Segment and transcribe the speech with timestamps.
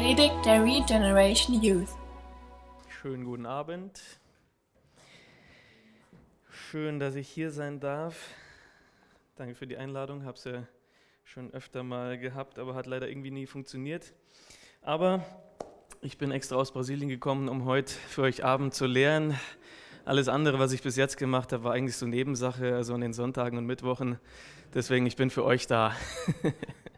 [0.00, 1.90] Predigt der Regeneration Youth.
[2.88, 4.00] Schönen guten Abend.
[6.48, 8.16] Schön, dass ich hier sein darf.
[9.36, 10.24] Danke für die Einladung.
[10.24, 10.62] Habe es ja
[11.22, 14.14] schon öfter mal gehabt, aber hat leider irgendwie nie funktioniert.
[14.80, 15.22] Aber
[16.00, 19.38] ich bin extra aus Brasilien gekommen, um heute für euch Abend zu lehren.
[20.06, 23.12] Alles andere, was ich bis jetzt gemacht habe, war eigentlich so Nebensache, also an den
[23.12, 24.18] Sonntagen und Mittwochen.
[24.72, 25.94] Deswegen, ich bin für euch da.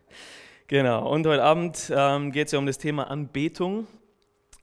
[0.66, 3.87] genau, und heute Abend ähm, geht es ja um das Thema Anbetung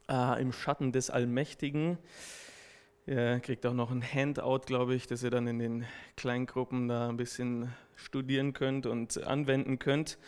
[0.08, 1.98] äh, im Schatten des Allmächtigen.
[3.06, 5.86] Ihr kriegt auch noch ein Handout, glaube ich, das ihr dann in den
[6.16, 10.18] Kleingruppen da ein bisschen studieren könnt und anwenden könnt.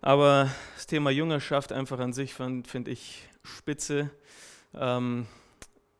[0.00, 4.10] Aber das Thema Jüngerschaft einfach an sich finde ich spitze.
[4.74, 5.26] Ähm,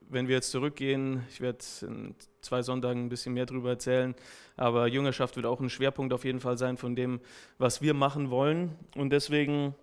[0.01, 1.59] wenn wir jetzt zurückgehen, ich werde
[2.43, 4.15] zwei Sonntagen ein bisschen mehr darüber erzählen,
[4.57, 7.21] aber Jüngerschaft wird auch ein Schwerpunkt auf jeden Fall sein von dem,
[7.59, 8.77] was wir machen wollen.
[8.97, 9.75] Und deswegen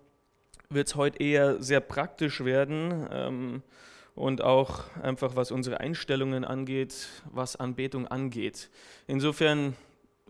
[0.68, 3.62] wird es heute eher sehr praktisch werden ähm,
[4.14, 8.70] und auch einfach was unsere Einstellungen angeht, was Anbetung angeht.
[9.06, 9.74] Insofern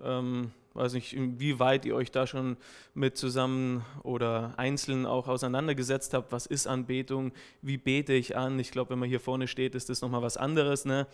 [0.02, 2.56] ähm, weiß nicht, inwieweit ihr euch da schon
[2.94, 6.32] mit zusammen oder einzeln auch auseinandergesetzt habt.
[6.32, 7.32] Was ist Anbetung?
[7.60, 8.58] Wie bete ich an?
[8.58, 10.84] Ich glaube, wenn man hier vorne steht, ist das nochmal was anderes.
[10.84, 11.06] Ne?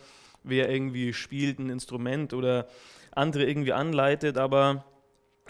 [0.43, 2.67] Wer irgendwie spielt ein Instrument oder
[3.11, 4.85] andere irgendwie anleitet, aber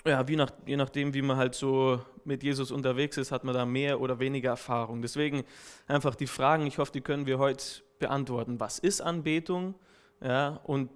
[0.06, 3.66] ja, nach, je nachdem, wie man halt so mit Jesus unterwegs ist, hat man da
[3.66, 5.02] mehr oder weniger Erfahrung.
[5.02, 5.44] Deswegen
[5.88, 7.64] einfach die Fragen, ich hoffe, die können wir heute
[8.00, 8.60] beantworten.
[8.60, 9.76] Was ist Anbetung?
[10.22, 10.90] Ja, und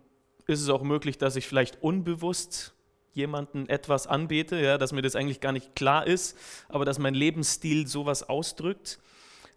[0.48, 2.74] ist es auch möglich, dass ich vielleicht unbewusst
[3.14, 6.38] jemanden etwas anbete, ja, dass mir das eigentlich gar nicht klar ist,
[6.70, 9.00] aber dass mein Lebensstil sowas ausdrückt,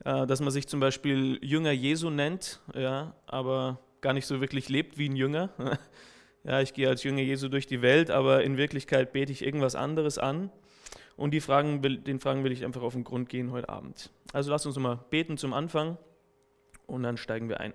[0.04, 4.68] äh, dass man sich zum Beispiel Jünger Jesu nennt, ja, aber gar nicht so wirklich
[4.68, 5.50] lebt wie ein Jünger.
[6.44, 9.74] ja, ich gehe als Jünger Jesu durch die Welt, aber in Wirklichkeit bete ich irgendwas
[9.74, 10.50] anderes an.
[11.16, 14.10] Und die Fragen den Fragen will ich einfach auf den Grund gehen heute Abend.
[14.32, 15.96] Also lasst uns mal beten zum Anfang
[16.86, 17.72] und dann steigen wir ein.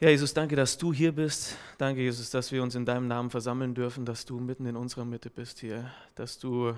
[0.00, 1.56] Ja, Jesus, danke, dass du hier bist.
[1.76, 5.04] Danke, Jesus, dass wir uns in deinem Namen versammeln dürfen, dass du mitten in unserer
[5.04, 6.72] Mitte bist hier, dass du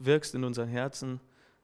[0.00, 1.20] wirkst in unseren Herzen,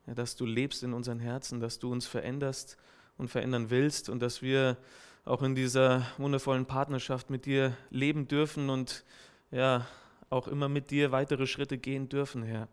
[0.07, 2.77] ja, dass du lebst in unseren Herzen, dass du uns veränderst
[3.17, 4.77] und verändern willst und dass wir
[5.25, 9.03] auch in dieser wundervollen Partnerschaft mit dir leben dürfen und
[9.51, 9.85] ja,
[10.29, 12.69] auch immer mit dir weitere Schritte gehen dürfen, Herr.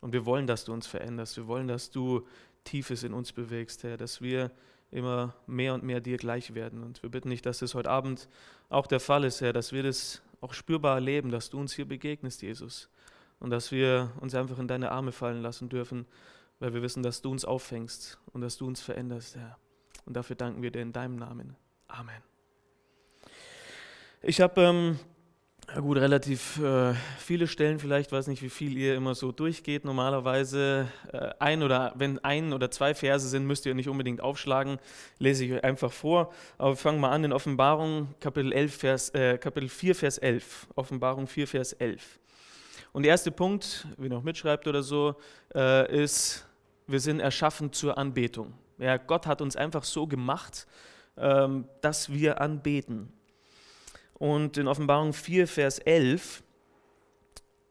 [0.00, 1.36] Und wir wollen, dass du uns veränderst.
[1.36, 2.28] Wir wollen, dass du
[2.62, 4.52] Tiefes in uns bewegst, Herr, dass wir
[4.90, 6.82] immer mehr und mehr dir gleich werden.
[6.82, 8.28] Und wir bitten dich, dass das heute Abend
[8.68, 11.86] auch der Fall ist, Herr, dass wir das auch spürbar erleben, dass du uns hier
[11.86, 12.88] begegnest, Jesus.
[13.38, 16.06] Und dass wir uns einfach in deine Arme fallen lassen dürfen,
[16.58, 19.58] weil wir wissen, dass du uns auffängst und dass du uns veränderst, Herr.
[20.06, 21.56] Und dafür danken wir dir in deinem Namen.
[21.88, 22.22] Amen.
[24.22, 24.98] Ich habe ähm,
[25.74, 29.84] ja gut, relativ äh, viele Stellen vielleicht, weiß nicht, wie viel ihr immer so durchgeht.
[29.84, 34.78] Normalerweise äh, ein oder wenn ein oder zwei Verse sind, müsst ihr nicht unbedingt aufschlagen,
[35.18, 36.32] lese ich euch einfach vor.
[36.56, 40.68] Aber wir fangen mal an in Offenbarung Kapitel, 11, Vers, äh, Kapitel 4, Vers 11.
[40.76, 42.20] Offenbarung 4, Vers 11.
[42.92, 45.16] Und der erste Punkt, wie noch mitschreibt oder so,
[45.54, 46.46] äh, ist,
[46.86, 48.54] wir sind erschaffen zur Anbetung.
[48.78, 50.66] Ja, Gott hat uns einfach so gemacht,
[51.18, 53.12] ähm, dass wir anbeten.
[54.18, 56.42] Und in Offenbarung 4, Vers 11,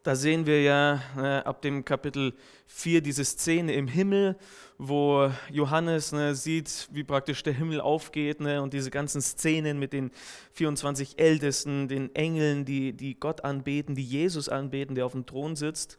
[0.03, 2.33] da sehen wir ja ne, ab dem Kapitel
[2.67, 4.37] 4 diese Szene im Himmel,
[4.77, 9.93] wo Johannes ne, sieht, wie praktisch der Himmel aufgeht ne, und diese ganzen Szenen mit
[9.93, 10.11] den
[10.51, 15.55] 24 Ältesten, den Engeln, die, die Gott anbeten, die Jesus anbeten, der auf dem Thron
[15.55, 15.97] sitzt.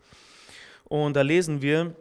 [0.84, 1.96] Und da lesen wir,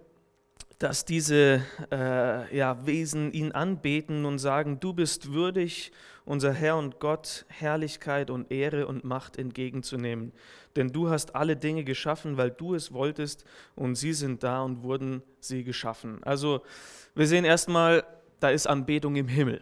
[0.77, 5.91] dass diese äh, ja, Wesen ihn anbeten und sagen, du bist würdig,
[6.25, 10.34] unser Herr und Gott, Herrlichkeit und Ehre und Macht entgegenzunehmen.
[10.75, 14.84] Denn du hast alle Dinge geschaffen, weil du es wolltest und sie sind da und
[14.84, 16.24] wurden sie geschaffen.
[16.24, 16.62] Also
[17.13, 18.03] wir sehen erstmal,
[18.40, 19.62] da ist Anbetung im Himmel.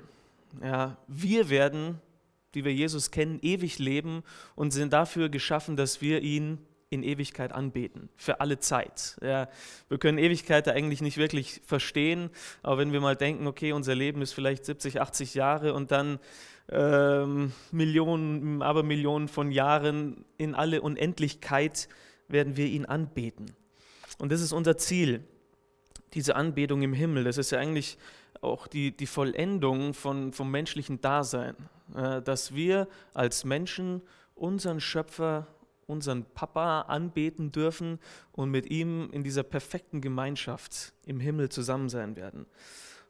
[0.62, 2.00] Ja, wir werden,
[2.54, 4.24] die wir Jesus kennen, ewig leben
[4.56, 6.60] und sind dafür geschaffen, dass wir ihn
[6.94, 9.18] in Ewigkeit anbeten, für alle Zeit.
[9.22, 9.50] Ja,
[9.90, 12.30] wir können Ewigkeit da eigentlich nicht wirklich verstehen,
[12.62, 16.20] aber wenn wir mal denken, okay, unser Leben ist vielleicht 70, 80 Jahre und dann
[16.70, 21.88] ähm, Millionen, aber Millionen von Jahren in alle Unendlichkeit
[22.28, 23.56] werden wir ihn anbeten.
[24.20, 25.24] Und das ist unser Ziel,
[26.14, 27.24] diese Anbetung im Himmel.
[27.24, 27.98] Das ist ja eigentlich
[28.42, 31.56] auch die, die Vollendung von, vom menschlichen Dasein,
[31.96, 34.02] äh, dass wir als Menschen
[34.36, 35.48] unseren Schöpfer
[35.86, 38.00] unseren Papa anbeten dürfen
[38.32, 42.46] und mit ihm in dieser perfekten Gemeinschaft im Himmel zusammen sein werden.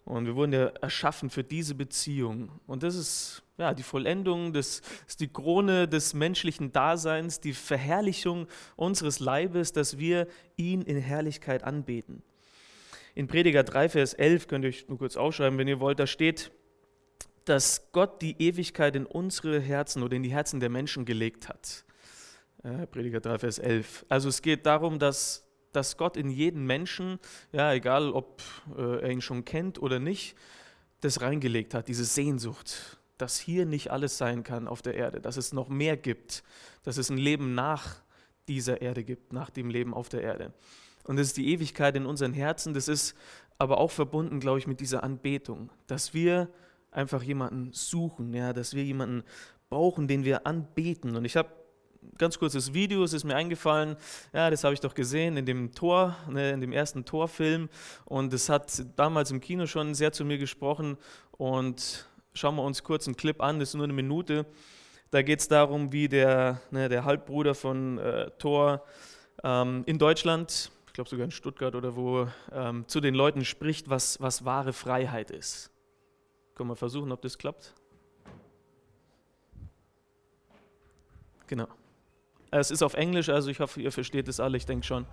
[0.06, 2.52] Und wir wurden ja erschaffen für diese Beziehung.
[2.68, 8.48] Und das ist ja die Vollendung, das ist die Krone des menschlichen Daseins, die Verherrlichung
[8.76, 12.24] unseres Leibes, dass wir ihn in Herrlichkeit anbeten.
[13.16, 16.08] in Prediger 3, Vers 11, könnt ihr euch nur kurz aufschreiben, wenn ihr wollt, da
[16.08, 16.52] steht,
[17.46, 21.86] dass Gott die Ewigkeit in unsere Herzen oder in die Herzen der Menschen gelegt hat.
[22.64, 24.06] Äh, Prediger 3, Vers 11.
[24.10, 27.20] Also es geht darum, dass, dass Gott in jeden Menschen,
[27.52, 28.42] ja, egal ob
[28.76, 30.36] äh, er ihn schon kennt oder nicht,
[31.02, 35.38] das reingelegt hat, diese Sehnsucht, dass hier nicht alles sein kann auf der Erde, dass
[35.38, 36.44] es noch mehr gibt,
[36.84, 38.02] dass es ein Leben nach
[38.48, 40.54] dieser Erde gibt, nach dem Leben auf der Erde.
[41.06, 43.16] Und das ist die Ewigkeit in unseren Herzen, das ist
[43.58, 46.50] aber auch verbunden, glaube ich, mit dieser Anbetung, dass wir
[46.92, 49.24] einfach jemanden suchen, ja, dass wir jemanden
[49.70, 51.16] brauchen, den wir anbeten.
[51.16, 51.50] Und ich habe
[52.18, 53.96] ganz kurzes Video, es ist mir eingefallen,
[54.34, 57.70] ja, das habe ich doch gesehen in dem Tor, ne, in dem ersten Torfilm
[58.06, 60.98] und es hat damals im Kino schon sehr zu mir gesprochen
[61.32, 64.46] und schauen wir uns kurz einen Clip an, das ist nur eine Minute.
[65.12, 68.84] Da geht es darum, wie der, ne, der Halbbruder von äh, Thor
[69.44, 73.90] ähm, in Deutschland, ich glaube sogar in Stuttgart oder wo, ähm, zu den Leuten spricht,
[73.90, 75.72] was, was wahre Freiheit ist.
[76.56, 77.74] Können wir versuchen, ob das klappt?
[81.48, 81.68] Genau.
[82.52, 85.06] Es ist auf Englisch, also ich hoffe, ihr versteht es alle, ich denke schon.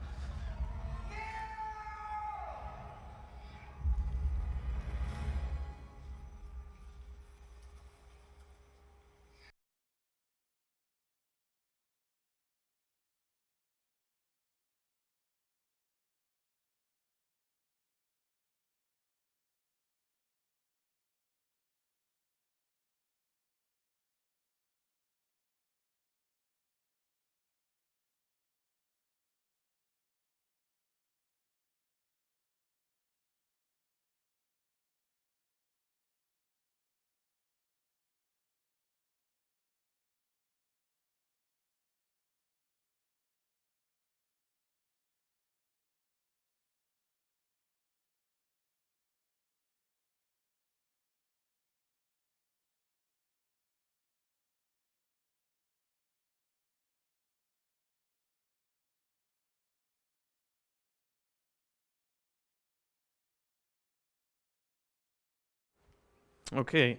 [66.52, 66.98] Okay.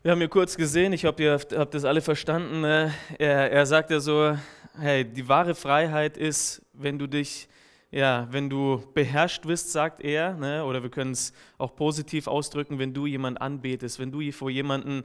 [0.00, 2.60] Wir haben hier kurz gesehen, ich hoffe, ihr habt das alle verstanden.
[2.60, 2.94] Ne?
[3.18, 4.38] Er, er sagt ja so,
[4.78, 7.48] hey, die wahre Freiheit ist, wenn du dich,
[7.90, 10.64] ja, wenn du beherrscht wirst, sagt er, ne?
[10.64, 15.02] oder wir können es auch positiv ausdrücken, wenn du jemanden anbetest, wenn du vor jemanden,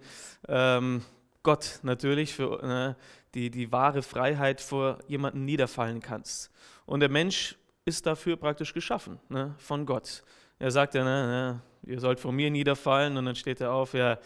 [0.47, 1.01] ähm,
[1.41, 2.95] Gott natürlich, für ne,
[3.33, 6.51] die, die wahre Freiheit vor jemanden niederfallen kannst.
[6.85, 9.56] Und der Mensch ist dafür praktisch geschaffen, ne?
[9.57, 10.24] von Gott.
[10.59, 13.94] Er sagt ja, ne, ne ihr sollt vor mir niederfallen und dann steht er auf,
[13.94, 14.19] ja,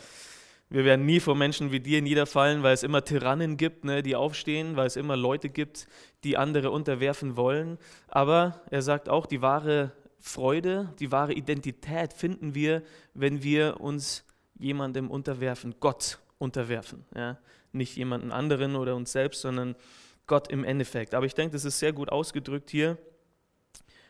[0.70, 4.16] wir werden nie vor Menschen wie dir niederfallen, weil es immer Tyrannen gibt, ne, die
[4.16, 5.88] aufstehen, weil es immer Leute gibt,
[6.24, 7.78] die andere unterwerfen wollen.
[8.10, 12.84] Aber er sagt auch, die wahre Freude, die wahre Identität finden wir,
[13.14, 14.26] wenn wir uns
[14.60, 17.06] jemandem unterwerfen, Gott unterwerfen.
[17.16, 17.38] Ja?
[17.72, 19.76] Nicht jemanden anderen oder uns selbst, sondern
[20.26, 21.14] Gott im Endeffekt.
[21.14, 22.98] Aber ich denke, das ist sehr gut ausgedrückt hier,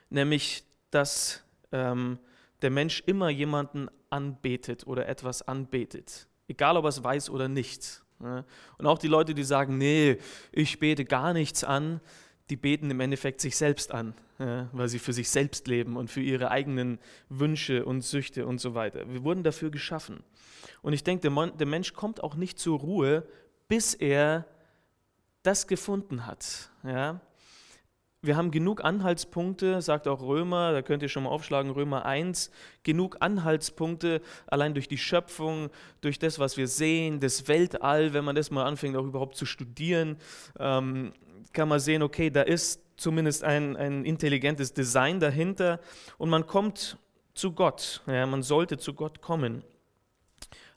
[0.09, 2.17] nämlich, dass ähm,
[2.61, 8.03] der Mensch immer jemanden anbetet oder etwas anbetet, egal ob er es weiß oder nicht.
[8.19, 10.17] Und auch die Leute, die sagen, nee,
[10.51, 12.01] ich bete gar nichts an,
[12.49, 16.21] die beten im Endeffekt sich selbst an, weil sie für sich selbst leben und für
[16.21, 16.97] ihre eigenen
[17.29, 19.07] Wünsche und Süchte und so weiter.
[19.11, 20.23] Wir wurden dafür geschaffen.
[20.81, 23.27] Und ich denke, der Mensch kommt auch nicht zur Ruhe,
[23.67, 24.45] bis er
[25.43, 26.71] das gefunden hat.
[26.83, 27.21] Ja?
[28.21, 32.51] Wir haben genug Anhaltspunkte, sagt auch Römer, da könnt ihr schon mal aufschlagen, Römer 1,
[32.83, 35.69] genug Anhaltspunkte allein durch die Schöpfung,
[36.01, 39.45] durch das, was wir sehen, das Weltall, wenn man das mal anfängt auch überhaupt zu
[39.45, 40.17] studieren,
[40.59, 41.13] ähm,
[41.53, 45.79] kann man sehen, okay, da ist zumindest ein, ein intelligentes Design dahinter
[46.17, 46.97] und man kommt
[47.35, 49.63] zu Gott, ja, man sollte zu Gott kommen.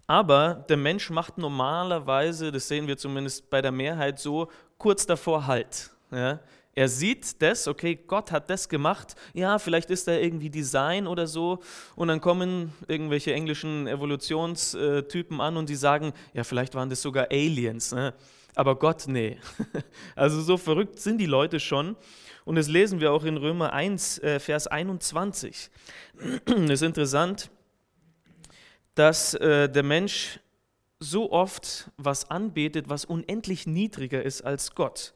[0.07, 5.47] Aber der Mensch macht normalerweise, das sehen wir zumindest bei der Mehrheit so, kurz davor
[5.47, 5.91] Halt.
[6.11, 6.41] Ja.
[6.81, 11.27] Er sieht das, okay, Gott hat das gemacht, ja, vielleicht ist da irgendwie Design oder
[11.27, 11.59] so,
[11.95, 17.27] und dann kommen irgendwelche englischen Evolutionstypen an und die sagen, ja, vielleicht waren das sogar
[17.31, 18.15] Aliens, ne?
[18.55, 19.37] aber Gott, nee.
[20.17, 21.97] Also so verrückt sind die Leute schon.
[22.47, 25.69] Und das lesen wir auch in Römer 1, äh, Vers 21.
[26.47, 27.51] Es ist interessant,
[28.95, 30.41] dass äh, der Mensch
[30.99, 35.13] so oft was anbetet, was unendlich niedriger ist als Gott.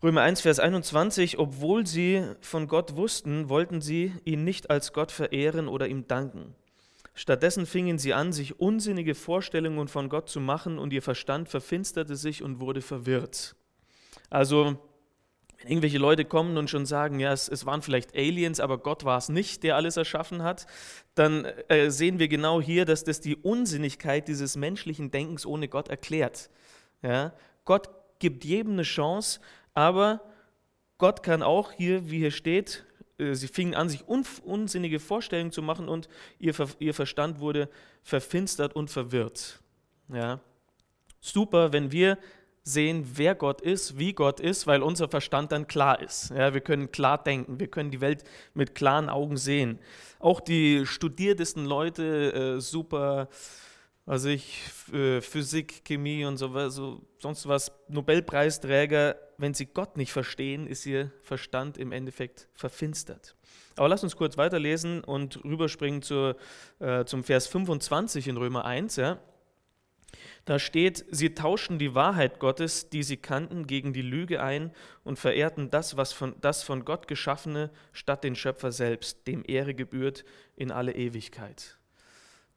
[0.00, 5.10] Römer 1, Vers 21, obwohl sie von Gott wussten, wollten sie ihn nicht als Gott
[5.10, 6.54] verehren oder ihm danken.
[7.14, 12.14] Stattdessen fingen sie an, sich unsinnige Vorstellungen von Gott zu machen und ihr Verstand verfinsterte
[12.14, 13.56] sich und wurde verwirrt.
[14.30, 14.78] Also
[15.58, 19.04] Wenn irgendwelche Leute kommen und schon sagen, ja, es, es waren vielleicht Aliens, aber Gott
[19.04, 20.68] war es nicht, der alles erschaffen hat,
[21.16, 25.88] dann äh, sehen wir genau hier, dass das die Unsinnigkeit dieses menschlichen Denkens ohne Gott
[25.88, 26.50] erklärt.
[27.02, 27.32] Ja?
[27.64, 27.90] Gott
[28.20, 29.40] gibt jedem eine Chance,
[29.78, 30.20] aber
[30.98, 32.84] Gott kann auch hier, wie hier steht,
[33.16, 36.08] äh, sie fingen an, sich unsinnige Vorstellungen zu machen und
[36.40, 37.68] ihr, ihr Verstand wurde
[38.02, 39.60] verfinstert und verwirrt.
[40.12, 40.40] Ja?
[41.20, 42.18] Super, wenn wir
[42.64, 46.30] sehen, wer Gott ist, wie Gott ist, weil unser Verstand dann klar ist.
[46.30, 49.78] Ja, wir können klar denken, wir können die Welt mit klaren Augen sehen.
[50.18, 53.28] Auch die studiertesten Leute, äh, super,
[54.08, 54.62] also ich,
[54.92, 60.86] äh, Physik, Chemie und so, so, sonst was, Nobelpreisträger, wenn sie Gott nicht verstehen, ist
[60.86, 63.36] ihr Verstand im Endeffekt verfinstert.
[63.76, 66.36] Aber lass uns kurz weiterlesen und rüberspringen zur,
[66.78, 68.96] äh, zum Vers 25 in Römer 1.
[68.96, 69.20] Ja.
[70.46, 74.72] Da steht, sie tauschten die Wahrheit Gottes, die sie kannten, gegen die Lüge ein
[75.04, 79.74] und verehrten das, was von, das von Gott geschaffene, statt den Schöpfer selbst, dem Ehre
[79.74, 80.24] gebührt
[80.56, 81.77] in alle Ewigkeit.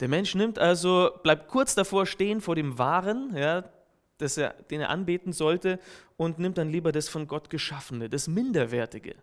[0.01, 3.63] Der Mensch nimmt also, bleibt kurz davor stehen vor dem Wahren, ja,
[4.17, 5.79] das er, den er anbeten sollte,
[6.17, 9.15] und nimmt dann lieber das von Gott geschaffene, das Minderwertige.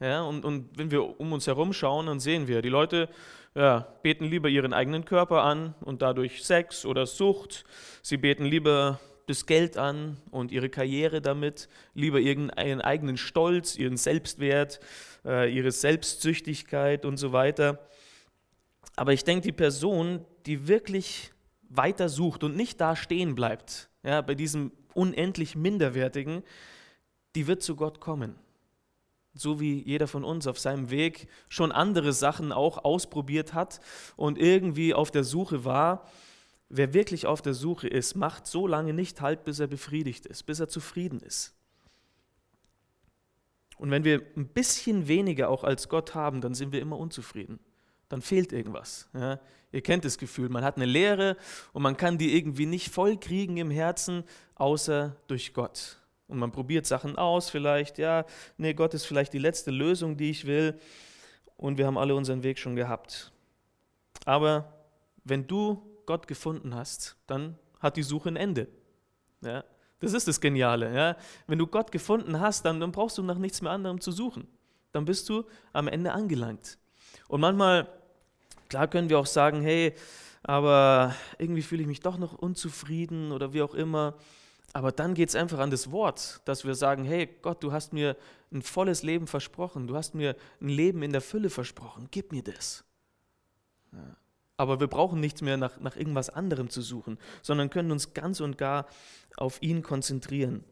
[0.00, 3.08] Ja, und, und wenn wir um uns herum schauen, dann sehen wir, die Leute
[3.54, 7.64] ja, beten lieber ihren eigenen Körper an und dadurch Sex oder Sucht.
[8.02, 13.96] Sie beten lieber das Geld an und ihre Karriere damit, lieber ihren eigenen Stolz, ihren
[13.96, 14.80] Selbstwert,
[15.24, 17.78] äh, ihre Selbstsüchtigkeit und so weiter.
[18.96, 21.32] Aber ich denke, die Person, die wirklich
[21.68, 26.42] weiter sucht und nicht da stehen bleibt, ja, bei diesem unendlich Minderwertigen,
[27.34, 28.36] die wird zu Gott kommen
[29.38, 33.80] so wie jeder von uns auf seinem Weg schon andere Sachen auch ausprobiert hat
[34.16, 36.06] und irgendwie auf der Suche war.
[36.68, 40.44] Wer wirklich auf der Suche ist, macht so lange nicht halt, bis er befriedigt ist,
[40.44, 41.54] bis er zufrieden ist.
[43.76, 47.60] Und wenn wir ein bisschen weniger auch als Gott haben, dann sind wir immer unzufrieden.
[48.08, 49.08] Dann fehlt irgendwas.
[49.14, 49.40] Ja?
[49.72, 51.36] Ihr kennt das Gefühl, man hat eine Leere
[51.72, 55.98] und man kann die irgendwie nicht voll kriegen im Herzen, außer durch Gott.
[56.28, 58.24] Und man probiert Sachen aus, vielleicht, ja,
[58.56, 60.78] nee, Gott ist vielleicht die letzte Lösung, die ich will.
[61.56, 63.32] Und wir haben alle unseren Weg schon gehabt.
[64.24, 64.72] Aber
[65.24, 68.68] wenn du Gott gefunden hast, dann hat die Suche ein Ende.
[69.40, 69.64] Ja,
[70.00, 70.94] das ist das Geniale.
[70.94, 71.16] Ja.
[71.46, 74.46] Wenn du Gott gefunden hast, dann, dann brauchst du nach nichts mehr anderem zu suchen.
[74.92, 76.78] Dann bist du am Ende angelangt.
[77.28, 77.88] Und manchmal,
[78.68, 79.94] klar können wir auch sagen, hey,
[80.42, 84.14] aber irgendwie fühle ich mich doch noch unzufrieden oder wie auch immer.
[84.72, 87.92] Aber dann geht es einfach an das Wort, dass wir sagen, hey Gott, du hast
[87.92, 88.16] mir
[88.52, 92.42] ein volles Leben versprochen, du hast mir ein Leben in der Fülle versprochen, gib mir
[92.42, 92.84] das.
[93.92, 94.16] Ja.
[94.58, 98.40] Aber wir brauchen nichts mehr nach, nach irgendwas anderem zu suchen, sondern können uns ganz
[98.40, 98.86] und gar
[99.36, 100.64] auf ihn konzentrieren.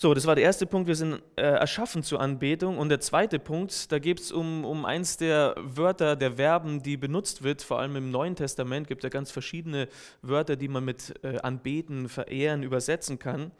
[0.00, 2.78] So, das war der erste Punkt, wir sind äh, erschaffen zur Anbetung.
[2.78, 6.96] Und der zweite Punkt, da geht es um, um eins der Wörter, der Verben, die
[6.96, 9.88] benutzt wird, vor allem im Neuen Testament gibt es ja ganz verschiedene
[10.22, 13.50] Wörter, die man mit äh, anbeten, verehren, übersetzen kann.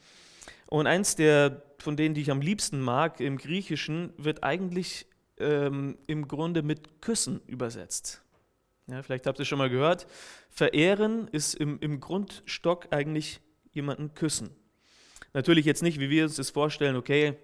[0.69, 5.07] Und eins der, von denen, die ich am liebsten mag, im Griechischen, wird eigentlich
[5.39, 8.23] ähm, im Grunde mit Küssen übersetzt.
[8.87, 10.07] Ja, vielleicht habt ihr schon mal gehört.
[10.51, 13.41] Verehren ist im, im Grundstock eigentlich
[13.73, 14.55] jemanden küssen.
[15.33, 17.37] Natürlich jetzt nicht, wie wir uns das vorstellen, okay,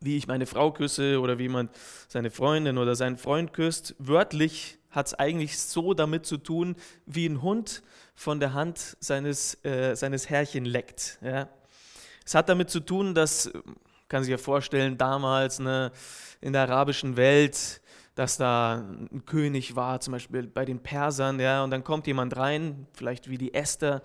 [0.00, 1.70] wie ich meine Frau küsse oder wie man
[2.08, 3.94] seine Freundin oder seinen Freund küsst.
[3.98, 7.82] Wörtlich hat es eigentlich so damit zu tun, wie ein Hund
[8.14, 11.18] von der Hand seines, äh, seines Herrchen leckt.
[11.22, 11.48] Ja.
[12.24, 13.50] Es hat damit zu tun, dass,
[14.08, 15.92] kann sich ja vorstellen, damals ne,
[16.40, 17.80] in der arabischen Welt,
[18.14, 22.36] dass da ein König war, zum Beispiel bei den Persern, ja, und dann kommt jemand
[22.36, 24.02] rein, vielleicht wie die Esther,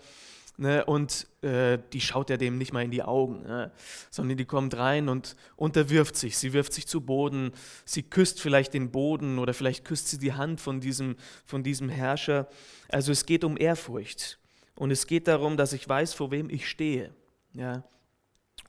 [0.61, 3.71] Ne, und äh, die schaut ja dem nicht mal in die Augen, ne,
[4.09, 6.37] sondern die kommt rein und unterwirft sich.
[6.37, 7.53] Sie wirft sich zu Boden,
[7.85, 11.87] sie küsst vielleicht den Boden oder vielleicht küsst sie die Hand von diesem, von diesem
[11.87, 12.49] Herrscher.
[12.89, 14.37] Also es geht um Ehrfurcht
[14.75, 17.13] und es geht darum, dass ich weiß, vor wem ich stehe.
[17.53, 17.85] Ja.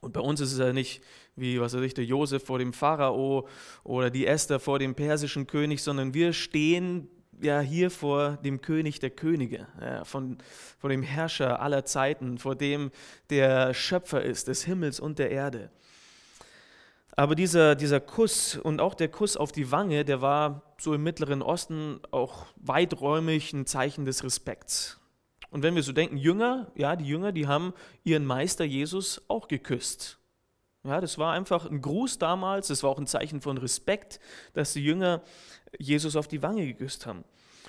[0.00, 1.02] Und bei uns ist es ja nicht
[1.34, 3.48] wie, was weiß der Josef vor dem Pharao
[3.82, 7.08] oder die Esther vor dem persischen König, sondern wir stehen
[7.42, 10.38] ja hier vor dem König der Könige, ja, von,
[10.78, 12.90] vor dem Herrscher aller Zeiten, vor dem
[13.30, 15.70] der Schöpfer ist, des Himmels und der Erde.
[17.16, 21.02] Aber dieser, dieser Kuss und auch der Kuss auf die Wange, der war so im
[21.02, 24.98] Mittleren Osten auch weiträumig ein Zeichen des Respekts.
[25.50, 29.48] Und wenn wir so denken, Jünger, ja, die Jünger, die haben ihren Meister Jesus auch
[29.48, 30.18] geküsst.
[30.84, 34.18] Ja, das war einfach ein Gruß damals, das war auch ein Zeichen von Respekt,
[34.54, 35.22] dass die Jünger
[35.78, 37.24] Jesus auf die Wange geküsst haben.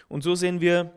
[0.07, 0.93] Und so sehen wir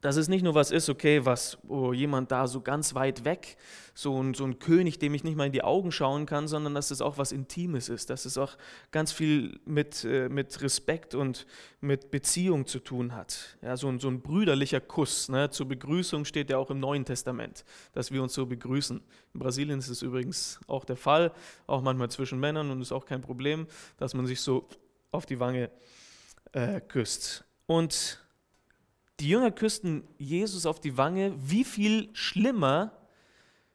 [0.00, 3.56] dass es nicht nur was ist, okay, was oh, jemand da so ganz weit weg,
[3.92, 6.74] so ein, so ein König, dem ich nicht mal in die Augen schauen kann, sondern
[6.74, 8.56] dass es auch was Intimes ist, dass es auch
[8.92, 11.46] ganz viel mit, äh, mit Respekt und
[11.82, 13.58] mit Beziehung zu tun hat.
[13.60, 15.28] Ja, so, ein, so ein brüderlicher Kuss.
[15.28, 15.50] Ne?
[15.50, 19.02] Zur Begrüßung steht ja auch im Neuen Testament, dass wir uns so begrüßen.
[19.34, 21.32] In Brasilien ist es übrigens auch der Fall,
[21.66, 23.66] auch manchmal zwischen Männern und ist auch kein Problem,
[23.98, 24.66] dass man sich so
[25.10, 25.70] auf die Wange äh,
[26.88, 27.44] küsst.
[27.66, 28.20] Und
[29.20, 31.34] die Jünger küssten Jesus auf die Wange.
[31.36, 32.92] Wie viel schlimmer,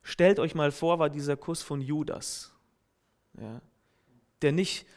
[0.02, 2.54] stellt euch mal vor, war dieser Kuss von Judas,
[3.40, 3.62] ja,
[4.42, 4.88] der nicht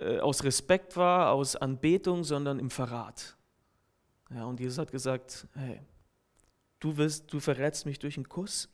[0.00, 3.36] äh, aus Respekt war, aus Anbetung, sondern im Verrat.
[4.30, 5.80] Ja, und Jesus hat gesagt, hey,
[6.80, 8.68] du, wirst, du verrätst mich durch einen Kuss?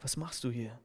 [0.00, 0.78] Was machst du hier?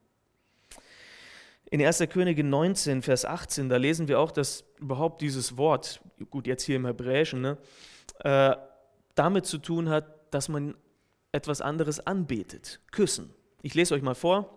[1.71, 2.03] In 1.
[2.09, 6.77] Könige 19, Vers 18, da lesen wir auch, dass überhaupt dieses Wort, gut, jetzt hier
[6.77, 7.57] im Hebräischen, ne,
[8.19, 8.55] äh,
[9.13, 10.75] damit zu tun hat, dass man
[11.31, 13.33] etwas anderes anbetet, küssen.
[13.61, 14.55] Ich lese euch mal vor.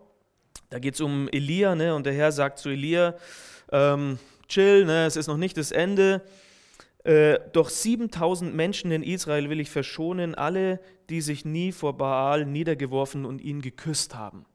[0.71, 3.15] Da geht es um Elia, ne, und der Herr sagt zu Elia,
[3.71, 6.23] ähm, chill, ne, es ist noch nicht das Ende.
[7.05, 12.47] Äh, doch 7000 Menschen in Israel will ich verschonen, alle, die sich nie vor Baal
[12.47, 14.47] niedergeworfen und ihn geküsst haben.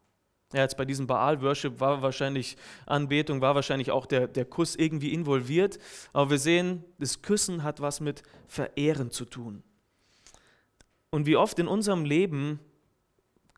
[0.53, 5.13] Ja, jetzt bei diesem Baal-Worship war wahrscheinlich Anbetung, war wahrscheinlich auch der, der Kuss irgendwie
[5.13, 5.77] involviert.
[6.13, 9.61] Aber wir sehen, das Küssen hat was mit Verehren zu tun.
[11.09, 12.59] Und wie oft in unserem Leben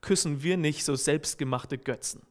[0.02, 2.22] küssen wir nicht so selbstgemachte Götzen.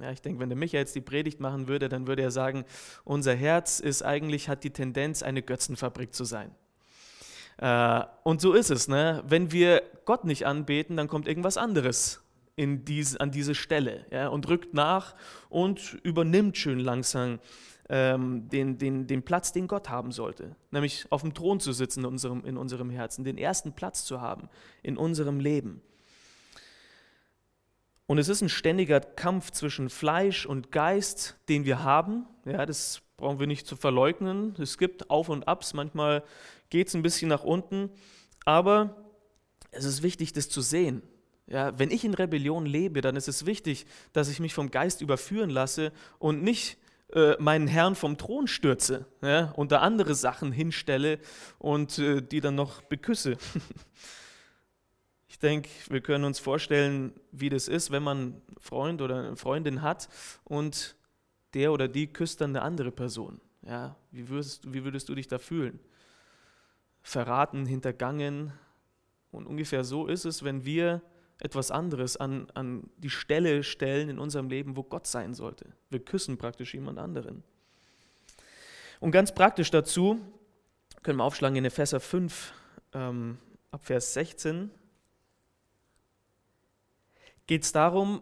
[0.00, 2.64] Ja, ich denke, wenn der Michael jetzt die Predigt machen würde, dann würde er sagen,
[3.04, 6.54] unser Herz ist eigentlich, hat die Tendenz, eine Götzenfabrik zu sein.
[7.58, 8.88] Äh, und so ist es.
[8.88, 9.22] Ne?
[9.26, 12.22] Wenn wir Gott nicht anbeten, dann kommt irgendwas anderes
[12.58, 15.14] in diese, an diese Stelle ja, und rückt nach
[15.48, 17.38] und übernimmt schön langsam
[17.88, 22.00] ähm, den, den, den Platz, den Gott haben sollte, nämlich auf dem Thron zu sitzen
[22.00, 24.48] in unserem, in unserem Herzen, den ersten Platz zu haben
[24.82, 25.80] in unserem Leben.
[28.06, 32.26] Und es ist ein ständiger Kampf zwischen Fleisch und Geist, den wir haben.
[32.44, 34.56] Ja, das brauchen wir nicht zu verleugnen.
[34.58, 36.24] Es gibt Auf und Abs, manchmal
[36.70, 37.90] geht es ein bisschen nach unten,
[38.44, 38.96] aber
[39.70, 41.02] es ist wichtig, das zu sehen.
[41.48, 45.00] Ja, wenn ich in Rebellion lebe, dann ist es wichtig, dass ich mich vom Geist
[45.00, 46.76] überführen lasse und nicht
[47.14, 51.18] äh, meinen Herrn vom Thron stürze ja, und da andere Sachen hinstelle
[51.58, 53.36] und äh, die dann noch beküsse.
[55.30, 59.36] Ich denke, wir können uns vorstellen, wie das ist, wenn man einen Freund oder eine
[59.36, 60.08] Freundin hat
[60.42, 60.96] und
[61.54, 63.40] der oder die küsst dann eine andere Person.
[63.62, 65.78] Ja, wie, würdest, wie würdest du dich da fühlen?
[67.02, 68.52] Verraten, hintergangen.
[69.30, 71.02] Und ungefähr so ist es, wenn wir
[71.40, 75.66] etwas anderes an, an die Stelle stellen in unserem Leben, wo Gott sein sollte.
[75.90, 77.44] Wir küssen praktisch jemand anderen.
[79.00, 80.20] Und ganz praktisch dazu
[81.02, 82.52] können wir aufschlagen in Epheser 5
[82.94, 83.38] ähm,
[83.70, 84.70] ab Vers 16
[87.46, 88.20] geht es darum,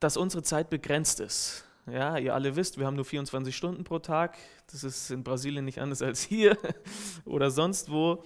[0.00, 1.64] dass unsere Zeit begrenzt ist.
[1.86, 4.36] Ja, ihr alle wisst, wir haben nur 24 Stunden pro Tag.
[4.70, 6.56] Das ist in Brasilien nicht anders als hier
[7.24, 8.24] oder sonst wo.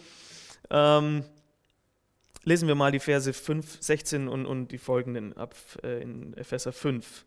[0.71, 1.25] Ähm,
[2.44, 6.72] Lesen wir mal die Verse 5, 16 und, und die folgenden ab äh, in Epheser
[6.72, 7.24] 5.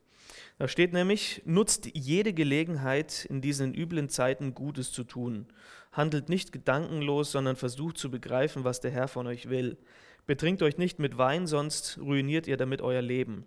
[0.59, 5.47] Da steht nämlich, nutzt jede Gelegenheit, in diesen üblen Zeiten Gutes zu tun.
[5.91, 9.77] Handelt nicht gedankenlos, sondern versucht zu begreifen, was der Herr von euch will.
[10.27, 13.45] Betrinkt euch nicht mit Wein, sonst ruiniert ihr damit euer Leben.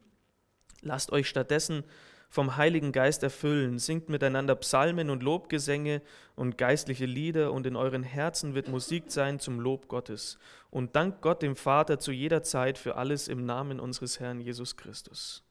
[0.82, 1.84] Lasst euch stattdessen
[2.30, 3.78] vom Heiligen Geist erfüllen.
[3.80, 6.00] Singt miteinander Psalmen und Lobgesänge
[6.36, 10.38] und geistliche Lieder und in euren Herzen wird Musik sein zum Lob Gottes.
[10.70, 14.76] Und dankt Gott dem Vater zu jeder Zeit für alles im Namen unseres Herrn Jesus
[14.76, 15.42] Christus.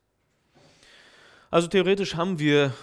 [1.52, 2.74] Also theoretisch haben wir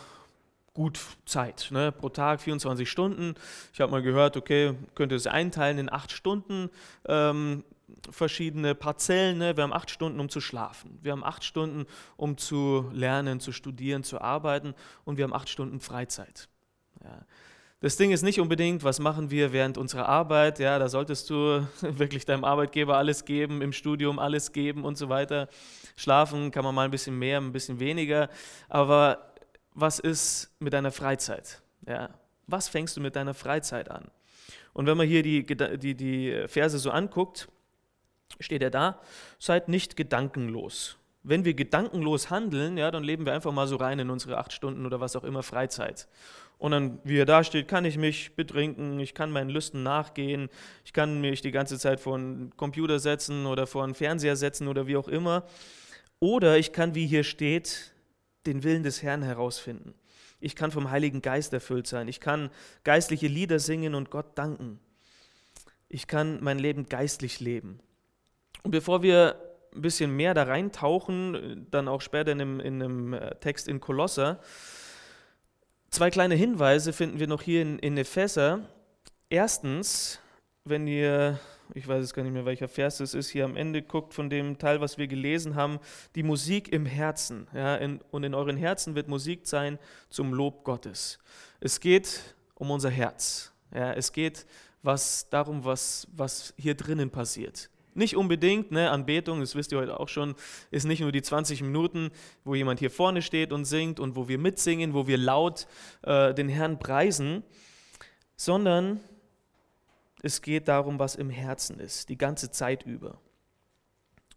[0.75, 1.91] gut Zeit, ne?
[1.91, 3.35] pro Tag 24 Stunden.
[3.73, 6.69] Ich habe mal gehört, okay, könnte es einteilen in acht Stunden.
[7.09, 7.65] Ähm,
[8.11, 9.39] verschiedene Parzellen.
[9.39, 9.57] Ne?
[9.57, 10.99] Wir haben acht Stunden, um zu schlafen.
[11.03, 14.75] Wir haben acht Stunden, um zu lernen, zu studieren, zu arbeiten.
[15.05, 16.49] Und wir haben acht Stunden Freizeit.
[17.03, 17.25] Ja.
[17.81, 20.59] Das Ding ist nicht unbedingt, was machen wir während unserer Arbeit.
[20.59, 25.09] Ja, da solltest du wirklich deinem Arbeitgeber alles geben, im Studium alles geben und so
[25.09, 25.49] weiter.
[25.95, 28.31] Schlafen kann man mal ein bisschen mehr, ein bisschen weniger.
[28.69, 29.35] Aber
[29.75, 31.63] was ist mit deiner Freizeit?
[31.87, 32.11] Ja,
[32.47, 34.11] was fängst du mit deiner Freizeit an?
[34.73, 37.49] Und wenn man hier die, die, die Verse so anguckt,
[38.41, 39.01] steht er da,
[39.39, 40.97] seid nicht gedankenlos.
[41.23, 44.53] Wenn wir gedankenlos handeln, ja, dann leben wir einfach mal so rein in unsere acht
[44.53, 46.07] Stunden oder was auch immer Freizeit.
[46.59, 50.49] Und dann, wie er da steht, kann ich mich betrinken, ich kann meinen Lüsten nachgehen,
[50.85, 54.69] ich kann mich die ganze Zeit vor einen Computer setzen oder vor einen Fernseher setzen
[54.69, 55.45] oder wie auch immer.
[56.19, 57.93] Oder ich kann, wie hier steht,
[58.47, 59.95] den Willen des Herrn herausfinden.
[60.41, 62.09] Ich kann vom Heiligen Geist erfüllt sein.
[62.09, 62.51] Ich kann
[62.85, 64.79] geistliche Lieder singen und Gott danken.
[65.89, 67.81] Ich kann mein Leben geistlich leben.
[68.63, 69.37] Und bevor wir
[69.75, 73.81] ein bisschen mehr da reintauchen, dann auch später in einem, in einem äh, Text in
[73.81, 74.41] Kolosser,
[75.91, 78.69] zwei kleine Hinweise finden wir noch hier in, in Epheser.
[79.31, 80.21] Erstens,
[80.65, 81.39] wenn ihr,
[81.75, 84.31] ich weiß jetzt gar nicht mehr, welcher Vers es ist, hier am Ende guckt von
[84.31, 85.79] dem Teil, was wir gelesen haben,
[86.15, 87.49] die Musik im Herzen.
[87.55, 91.19] Ja, in, und in euren Herzen wird Musik sein zum Lob Gottes.
[91.61, 93.53] Es geht um unser Herz.
[93.75, 94.47] Ja, es geht
[94.83, 97.71] was, darum, was, was hier drinnen passiert.
[97.97, 100.35] Nicht unbedingt, ne, Anbetung, das wisst ihr heute auch schon,
[100.71, 102.11] ist nicht nur die 20 Minuten,
[102.45, 105.67] wo jemand hier vorne steht und singt und wo wir mitsingen, wo wir laut
[106.03, 107.43] äh, den Herrn preisen,
[108.37, 109.01] sondern
[110.23, 113.19] es geht darum, was im Herzen ist, die ganze Zeit über.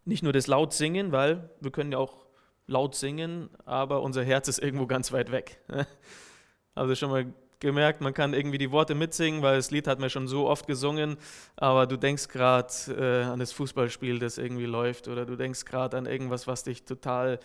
[0.05, 2.25] Nicht nur das laut singen, weil wir können ja auch
[2.65, 5.59] laut singen, aber unser Herz ist irgendwo ganz weit weg.
[6.75, 10.09] Also schon mal gemerkt, man kann irgendwie die Worte mitsingen, weil das Lied hat man
[10.09, 11.17] schon so oft gesungen,
[11.55, 15.97] aber du denkst gerade äh, an das Fußballspiel, das irgendwie läuft, oder du denkst gerade
[15.97, 17.39] an irgendwas, was dich total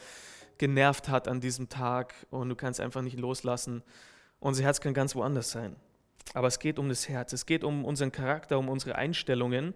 [0.59, 3.83] genervt hat an diesem Tag und du kannst einfach nicht loslassen.
[4.39, 5.77] Unser Herz kann ganz woanders sein.
[6.33, 9.75] Aber es geht um das Herz, es geht um unseren Charakter, um unsere Einstellungen.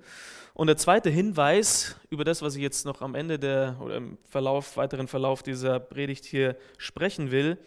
[0.54, 4.18] Und der zweite Hinweis über das, was ich jetzt noch am Ende der oder im
[4.24, 7.58] Verlauf, weiteren Verlauf dieser Predigt hier sprechen will,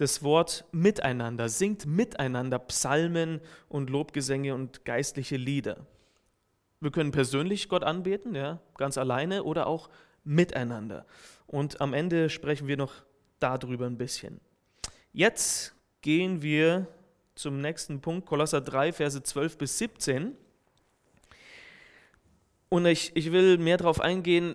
[0.00, 5.84] das Wort miteinander, singt miteinander Psalmen und Lobgesänge und geistliche Lieder.
[6.80, 9.90] Wir können persönlich Gott anbeten, ja, ganz alleine oder auch
[10.24, 11.04] miteinander.
[11.46, 12.94] Und am Ende sprechen wir noch
[13.40, 14.40] darüber ein bisschen.
[15.12, 16.86] Jetzt gehen wir
[17.34, 20.34] zum nächsten Punkt, Kolosser 3, Verse 12 bis 17.
[22.70, 24.54] Und ich, ich will mehr darauf eingehen,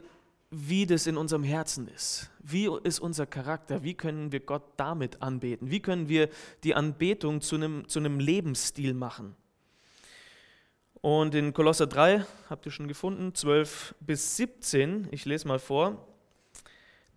[0.52, 2.30] wie das in unserem Herzen ist.
[2.40, 3.84] Wie ist unser Charakter?
[3.84, 5.72] Wie können wir Gott damit anbeten?
[5.72, 6.30] Wie können wir
[6.64, 9.36] die Anbetung zu einem, zu einem Lebensstil machen?
[11.02, 16.08] Und in Kolosser 3, habt ihr schon gefunden, 12 bis 17, ich lese mal vor,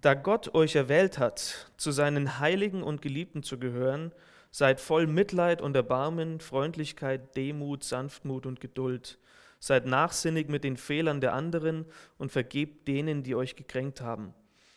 [0.00, 4.12] da Gott euch erwählt hat, zu seinen Heiligen und Geliebten zu gehören,
[4.50, 9.18] seid voll Mitleid und Erbarmen, Freundlichkeit, Demut, Sanftmut und Geduld
[9.60, 14.34] Seid nachsinnig mit den Fehlern der anderen und vergebt denen, die euch gekränkt haben.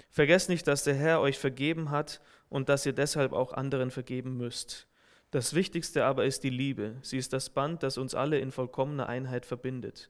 [0.10, 4.38] Vergesst nicht, dass der Herr euch vergeben hat und dass ihr deshalb auch anderen vergeben
[4.38, 4.88] müsst.
[5.32, 6.98] Das Wichtigste aber ist die Liebe.
[7.02, 10.10] Sie ist das Band, das uns alle in vollkommener Einheit verbindet.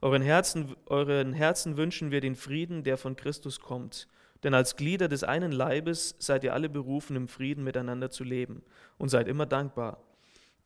[0.00, 4.08] Euren Herzen, euren Herzen wünschen wir den Frieden, der von Christus kommt.
[4.42, 8.62] Denn als Glieder des einen Leibes seid ihr alle berufen, im Frieden miteinander zu leben
[8.96, 10.02] und seid immer dankbar.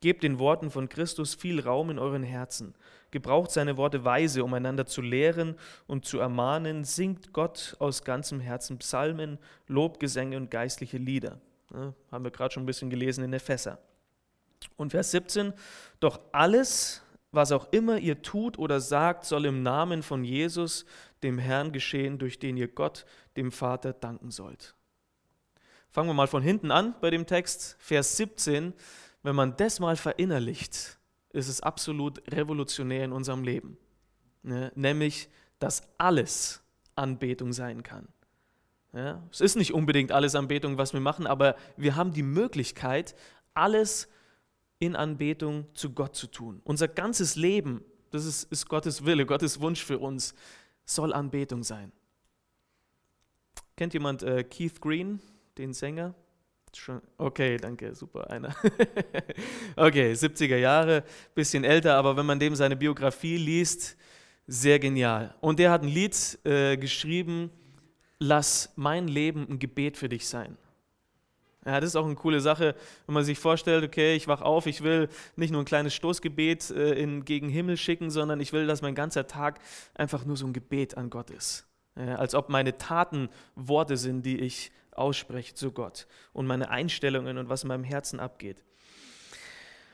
[0.01, 2.75] Gebt den Worten von Christus viel Raum in euren Herzen.
[3.13, 5.55] Gebraucht seine Worte weise, um einander zu lehren
[5.87, 6.83] und zu ermahnen.
[6.83, 11.39] Singt Gott aus ganzem Herzen Psalmen, Lobgesänge und geistliche Lieder.
[11.73, 13.79] Ja, haben wir gerade schon ein bisschen gelesen in Epheser.
[14.75, 15.53] Und Vers 17,
[16.01, 20.85] doch alles, was auch immer ihr tut oder sagt, soll im Namen von Jesus,
[21.23, 23.05] dem Herrn, geschehen, durch den ihr Gott,
[23.37, 24.75] dem Vater, danken sollt.
[25.89, 27.77] Fangen wir mal von hinten an bei dem Text.
[27.79, 28.73] Vers 17
[29.23, 30.99] wenn man das mal verinnerlicht,
[31.33, 33.77] ist es absolut revolutionär in unserem Leben.
[34.43, 34.71] Ne?
[34.75, 36.63] Nämlich, dass alles
[36.95, 38.07] Anbetung sein kann.
[38.93, 39.21] Ja?
[39.31, 43.15] Es ist nicht unbedingt alles Anbetung, was wir machen, aber wir haben die Möglichkeit,
[43.53, 44.07] alles
[44.79, 46.61] in Anbetung zu Gott zu tun.
[46.63, 50.35] Unser ganzes Leben, das ist, ist Gottes Wille, Gottes Wunsch für uns,
[50.85, 51.91] soll Anbetung sein.
[53.75, 55.19] Kennt jemand äh, Keith Green,
[55.57, 56.13] den Sänger?
[56.75, 58.55] Schon, okay, danke, super, einer.
[59.75, 61.03] okay, 70er Jahre,
[61.35, 63.95] bisschen älter, aber wenn man dem seine Biografie liest,
[64.47, 65.35] sehr genial.
[65.39, 67.51] Und der hat ein Lied äh, geschrieben,
[68.25, 70.57] Lass mein Leben ein Gebet für dich sein.
[71.65, 72.73] Ja, das ist auch eine coole Sache,
[73.05, 76.71] wenn man sich vorstellt, okay, ich wach auf, ich will nicht nur ein kleines Stoßgebet
[76.71, 79.59] äh, in, gegen Himmel schicken, sondern ich will, dass mein ganzer Tag
[79.93, 81.67] einfach nur so ein Gebet an Gott ist.
[81.97, 87.37] Ja, als ob meine Taten Worte sind, die ich ausspreche zu Gott und meine Einstellungen
[87.37, 88.63] und was in meinem Herzen abgeht.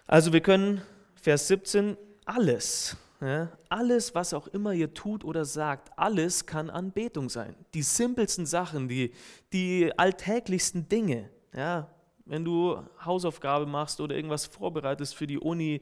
[0.08, 0.82] Also wir können,
[1.16, 7.30] Vers 17, alles, ja, alles, was auch immer ihr tut oder sagt, alles kann Anbetung
[7.30, 7.56] sein.
[7.74, 9.14] Die simpelsten Sachen, die,
[9.52, 11.90] die alltäglichsten Dinge, ja,
[12.30, 15.82] wenn du Hausaufgabe machst oder irgendwas vorbereitest für die Uni,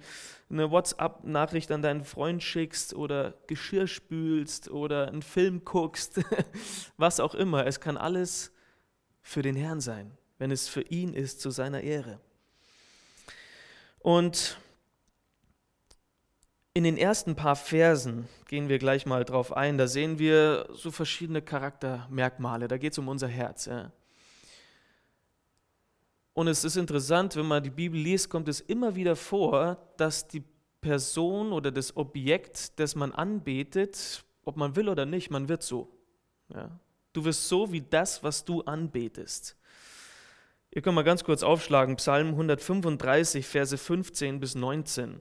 [0.50, 6.22] eine WhatsApp-Nachricht an deinen Freund schickst oder Geschirr spülst oder einen Film guckst,
[6.98, 8.54] was auch immer, es kann alles
[9.28, 12.18] für den Herrn sein, wenn es für ihn ist zu seiner Ehre.
[14.00, 14.58] Und
[16.74, 19.78] in den ersten paar Versen gehen wir gleich mal drauf ein.
[19.78, 22.70] Da sehen wir so verschiedene Charaktermerkmale.
[22.70, 23.66] Da geht es um unser Herz.
[23.66, 23.92] Ja.
[26.34, 30.30] Und es ist interessant, wenn man die Bibel liest, kommt es immer wieder vor, dass
[30.30, 30.44] die
[30.80, 35.92] Person oder das Objekt, das man anbetet, ob man will oder nicht, man wird so.
[36.48, 36.80] Ja?
[37.18, 39.56] Du wirst so wie das, was du anbetest.
[40.70, 45.20] Ihr könnt mal ganz kurz aufschlagen, Psalm 135, Verse 15 bis 19.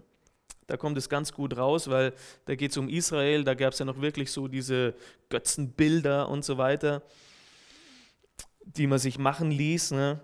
[0.66, 2.12] Da kommt es ganz gut raus, weil
[2.44, 4.94] da geht es um Israel, da gab es ja noch wirklich so diese
[5.30, 7.02] Götzenbilder und so weiter,
[8.61, 9.92] die man sich machen ließ.
[9.92, 10.20] Ne?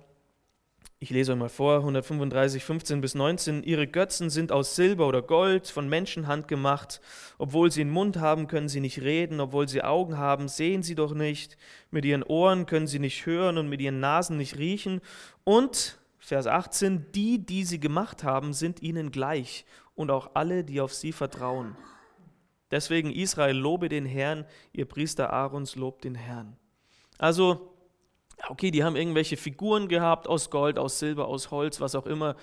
[1.03, 3.65] Ich lese euch mal vor, 135, 15 bis 19.
[3.65, 7.01] Ihre Götzen sind aus Silber oder Gold, von Menschenhand gemacht.
[7.39, 9.41] Obwohl sie einen Mund haben, können sie nicht reden.
[9.41, 11.57] Obwohl sie Augen haben, sehen sie doch nicht.
[11.91, 15.01] Mit ihren Ohren können sie nicht hören und mit ihren Nasen nicht riechen.
[15.43, 19.65] Und, Vers 18, die, die sie gemacht haben, sind ihnen gleich.
[19.97, 21.75] Und auch alle, die auf sie vertrauen.
[22.71, 26.57] Deswegen Israel lobe den Herrn, ihr Priester Aarons lobt den Herrn.
[27.19, 27.72] Also,
[28.49, 32.37] okay, die haben irgendwelche Figuren gehabt aus Gold, aus Silber, aus Holz, was auch immer.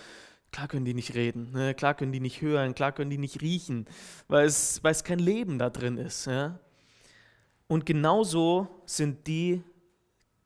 [0.52, 1.76] Klar können die nicht reden, ne?
[1.76, 3.86] klar können die nicht hören, klar können die nicht riechen,
[4.28, 6.26] weil es, weil es kein Leben da drin ist.
[6.26, 6.60] Ja?
[7.68, 9.62] Und genauso sind die,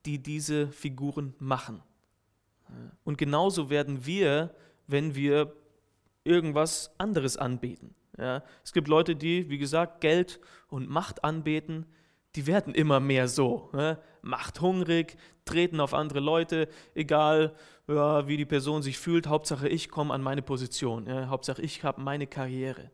[0.04, 1.82] die diese Figuren machen.
[3.04, 4.54] Und genauso werden wir,
[4.86, 5.54] wenn wir
[6.24, 7.94] irgendwas anderes anbeten.
[8.18, 8.42] Ja?
[8.62, 11.86] Es gibt Leute, die, wie gesagt, Geld und Macht anbeten,
[12.36, 13.70] die werden immer mehr so.
[13.72, 13.98] Ne?
[14.24, 17.54] Machthungrig, treten auf andere Leute, egal
[17.86, 19.26] ja, wie die Person sich fühlt.
[19.26, 21.06] Hauptsache, ich komme an meine Position.
[21.06, 21.28] Ja?
[21.28, 22.90] Hauptsache, ich habe meine Karriere.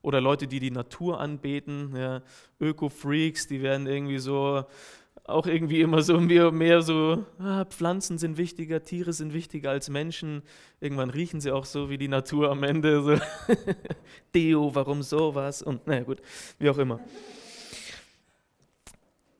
[0.00, 2.22] Oder Leute, die die Natur anbeten, ja?
[2.60, 4.64] Öko-Freaks, die werden irgendwie so,
[5.24, 9.88] auch irgendwie immer so mehr, mehr so, ah, Pflanzen sind wichtiger, Tiere sind wichtiger als
[9.88, 10.42] Menschen.
[10.80, 13.02] Irgendwann riechen sie auch so wie die Natur am Ende.
[13.02, 13.16] So.
[14.34, 15.62] Deo, warum sowas?
[15.62, 16.20] Und naja, gut,
[16.58, 16.98] wie auch immer.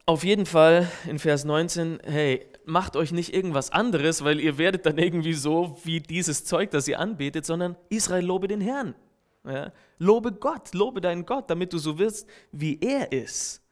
[0.05, 4.85] Auf jeden Fall in Vers 19, hey, macht euch nicht irgendwas anderes, weil ihr werdet
[4.85, 8.97] dann irgendwie so wie dieses Zeug, das ihr anbetet, sondern Israel lobe den Herrn.
[9.45, 9.73] Ja?
[9.99, 13.63] Lobe Gott, lobe deinen Gott, damit du so wirst, wie er ist.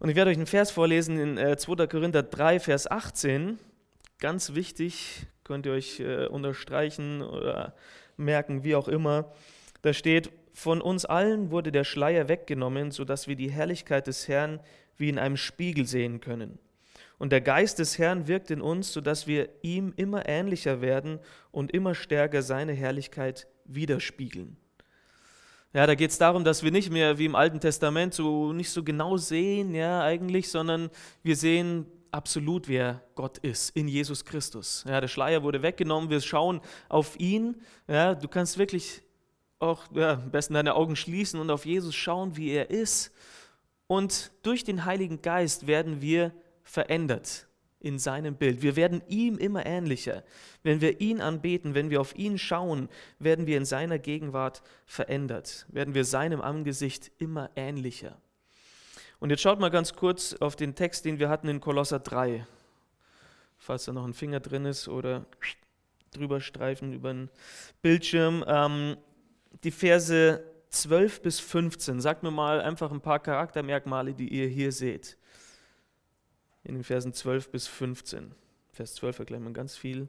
[0.00, 1.86] Und ich werde euch einen Vers vorlesen in äh, 2.
[1.86, 3.58] Korinther 3, Vers 18.
[4.18, 7.74] Ganz wichtig, könnt ihr euch äh, unterstreichen oder
[8.18, 9.32] merken, wie auch immer.
[9.80, 14.60] Da steht, von uns allen wurde der Schleier weggenommen, sodass wir die Herrlichkeit des Herrn
[14.98, 16.58] wie in einem Spiegel sehen können.
[17.18, 21.18] Und der Geist des Herrn wirkt in uns, sodass wir ihm immer ähnlicher werden
[21.50, 24.56] und immer stärker seine Herrlichkeit widerspiegeln.
[25.74, 28.70] Ja, da geht es darum, dass wir nicht mehr wie im Alten Testament so nicht
[28.70, 30.90] so genau sehen, ja, eigentlich, sondern
[31.22, 34.84] wir sehen absolut, wer Gott ist in Jesus Christus.
[34.88, 37.56] Ja, der Schleier wurde weggenommen, wir schauen auf ihn.
[37.86, 39.02] Ja, du kannst wirklich
[39.58, 43.12] auch ja, am besten deine Augen schließen und auf Jesus schauen, wie er ist.
[43.88, 47.48] Und durch den Heiligen Geist werden wir verändert
[47.80, 48.62] in seinem Bild.
[48.62, 50.24] Wir werden ihm immer ähnlicher.
[50.62, 55.66] Wenn wir ihn anbeten, wenn wir auf ihn schauen, werden wir in seiner Gegenwart verändert,
[55.70, 58.20] werden wir seinem Angesicht immer ähnlicher.
[59.20, 62.46] Und jetzt schaut mal ganz kurz auf den Text, den wir hatten in Kolosser 3.
[63.56, 65.24] Falls da noch ein Finger drin ist oder
[66.12, 67.30] drüber streifen über den
[67.82, 68.44] Bildschirm.
[68.46, 68.96] Ähm,
[69.64, 72.00] die Verse 12 bis 15.
[72.00, 75.16] Sagt mir mal einfach ein paar Charaktermerkmale, die ihr hier seht.
[76.64, 78.34] In den Versen 12 bis 15.
[78.72, 80.08] Vers 12 erklärt man ganz viel.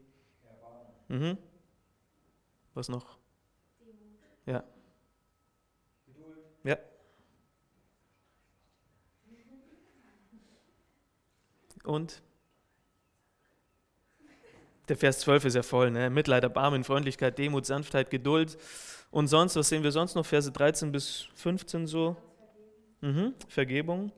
[1.07, 1.37] Mhm.
[2.73, 3.17] Was noch?
[4.45, 4.63] Ja.
[6.63, 6.77] Ja.
[11.83, 12.21] Und?
[14.89, 16.09] Der Vers 12 ist ja voll, ne?
[16.09, 18.57] Mitleid, Erbarmen, Freundlichkeit, Demut, Sanftheit, Geduld.
[19.11, 20.25] Und sonst, was sehen wir sonst noch?
[20.25, 22.15] Verse 13 bis 15 so.
[23.01, 23.33] Mhm.
[23.47, 24.11] Vergebung.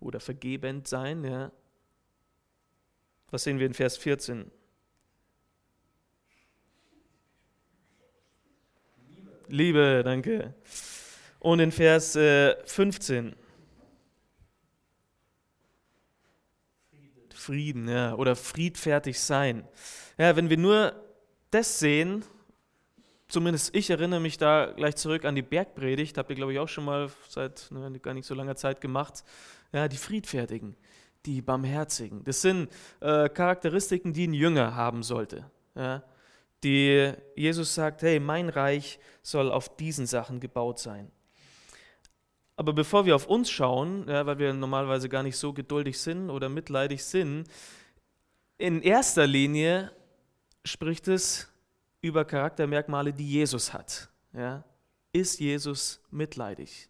[0.00, 1.50] Oder vergebend sein, ja.
[3.30, 4.50] Was sehen wir in Vers 14?
[9.08, 10.54] Liebe, Liebe danke.
[11.40, 13.34] Und in Vers äh, 15.
[17.34, 19.68] Frieden, ja, oder friedfertig sein.
[20.18, 21.00] Ja, wenn wir nur
[21.50, 22.24] das sehen,
[23.28, 26.68] zumindest ich erinnere mich da gleich zurück an die Bergpredigt, habt ihr glaube ich auch
[26.68, 29.24] schon mal seit ne, gar nicht so langer Zeit gemacht.
[29.72, 30.76] Ja, die Friedfertigen,
[31.24, 32.24] die Barmherzigen.
[32.24, 35.50] Das sind äh, Charakteristiken, die ein Jünger haben sollte.
[35.74, 36.02] Ja,
[36.62, 41.10] die Jesus sagt, hey, mein Reich soll auf diesen Sachen gebaut sein.
[42.56, 46.30] Aber bevor wir auf uns schauen, ja, weil wir normalerweise gar nicht so geduldig sind
[46.30, 47.46] oder mitleidig sind,
[48.56, 49.92] in erster Linie
[50.64, 51.48] spricht es
[52.06, 54.08] über Charaktermerkmale, die Jesus hat.
[54.32, 54.64] Ja?
[55.12, 56.88] Ist Jesus mitleidig?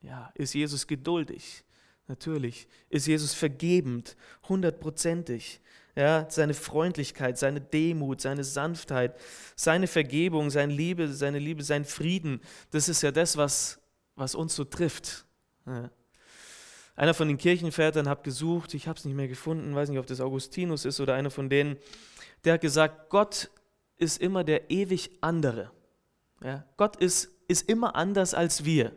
[0.00, 0.30] Ja.
[0.34, 1.64] Ist Jesus geduldig?
[2.06, 2.68] Natürlich.
[2.90, 4.16] Ist Jesus vergebend?
[4.48, 5.60] Hundertprozentig.
[5.96, 9.16] Ja, seine Freundlichkeit, seine Demut, seine Sanftheit,
[9.54, 12.40] seine Vergebung, seine Liebe, seine Liebe, sein Frieden,
[12.72, 13.78] das ist ja das, was
[14.16, 15.24] was uns so trifft.
[15.66, 15.90] Ja.
[16.96, 20.06] Einer von den Kirchenvätern hat gesucht, ich habe es nicht mehr gefunden, weiß nicht, ob
[20.06, 21.76] das Augustinus ist oder einer von denen,
[22.44, 23.50] der hat gesagt, Gott
[23.98, 25.70] ist immer der ewig andere.
[26.42, 28.92] Ja, Gott ist, ist immer anders als wir.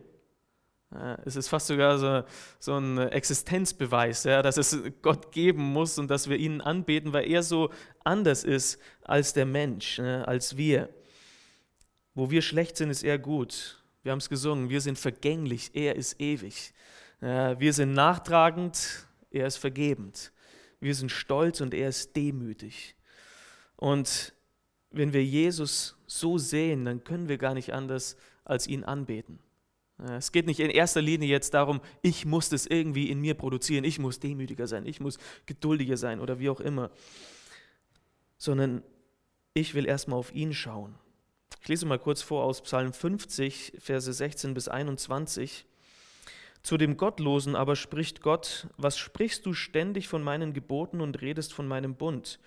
[0.90, 2.24] Ja, es ist fast sogar so,
[2.58, 7.30] so ein Existenzbeweis, ja, dass es Gott geben muss und dass wir ihn anbeten, weil
[7.30, 7.70] er so
[8.04, 10.88] anders ist als der Mensch, als wir.
[12.14, 13.82] Wo wir schlecht sind, ist er gut.
[14.02, 16.72] Wir haben es gesungen, wir sind vergänglich, er ist ewig.
[17.20, 20.32] wir sind nachtragend, er ist vergebend.
[20.80, 22.96] Wir sind stolz und er ist demütig.
[23.76, 24.32] Und
[24.90, 29.38] wenn wir Jesus so sehen, dann können wir gar nicht anders als ihn anbeten.
[29.98, 33.84] Es geht nicht in erster Linie jetzt darum, ich muss das irgendwie in mir produzieren,
[33.84, 36.90] ich muss demütiger sein, ich muss geduldiger sein oder wie auch immer,
[38.36, 38.84] sondern
[39.54, 40.94] ich will erstmal auf ihn schauen.
[41.60, 45.66] Ich lese mal kurz vor aus Psalm 50, Verse 16 bis 21.
[46.62, 51.52] Zu dem Gottlosen aber spricht Gott, was sprichst du ständig von meinen Geboten und redest
[51.52, 52.38] von meinem Bund?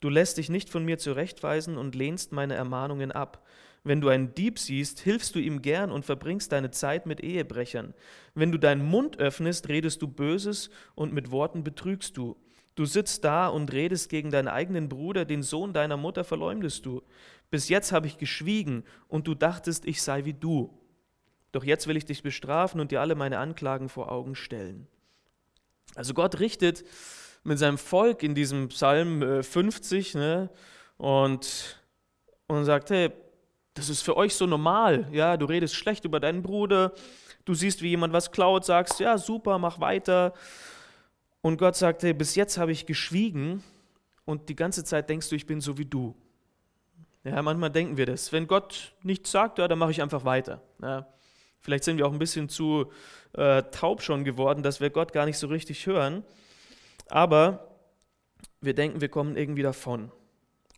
[0.00, 3.46] Du lässt dich nicht von mir zurechtweisen und lehnst meine Ermahnungen ab.
[3.84, 7.94] Wenn du einen Dieb siehst, hilfst du ihm gern und verbringst deine Zeit mit Ehebrechern.
[8.34, 12.36] Wenn du deinen Mund öffnest, redest du Böses und mit Worten betrügst du.
[12.74, 17.02] Du sitzt da und redest gegen deinen eigenen Bruder, den Sohn deiner Mutter verleumdest du.
[17.50, 20.78] Bis jetzt habe ich geschwiegen und du dachtest, ich sei wie du.
[21.52, 24.86] Doch jetzt will ich dich bestrafen und dir alle meine Anklagen vor Augen stellen.
[25.94, 26.84] Also Gott richtet
[27.42, 30.50] mit seinem Volk in diesem Psalm 50 äh, ne,
[30.96, 31.80] und,
[32.46, 33.10] und sagt, hey,
[33.74, 36.92] das ist für euch so normal, ja, du redest schlecht über deinen Bruder,
[37.44, 40.34] du siehst, wie jemand was klaut, sagst, ja, super, mach weiter.
[41.40, 43.62] Und Gott sagt, hey, bis jetzt habe ich geschwiegen
[44.24, 46.14] und die ganze Zeit denkst du, ich bin so wie du.
[47.24, 48.32] Ja, manchmal denken wir das.
[48.32, 50.62] Wenn Gott nichts sagt, ja, dann mache ich einfach weiter.
[50.82, 51.06] Ja.
[51.60, 52.90] Vielleicht sind wir auch ein bisschen zu
[53.34, 56.24] äh, taub schon geworden, dass wir Gott gar nicht so richtig hören.
[57.10, 57.68] Aber
[58.60, 60.10] wir denken, wir kommen irgendwie davon.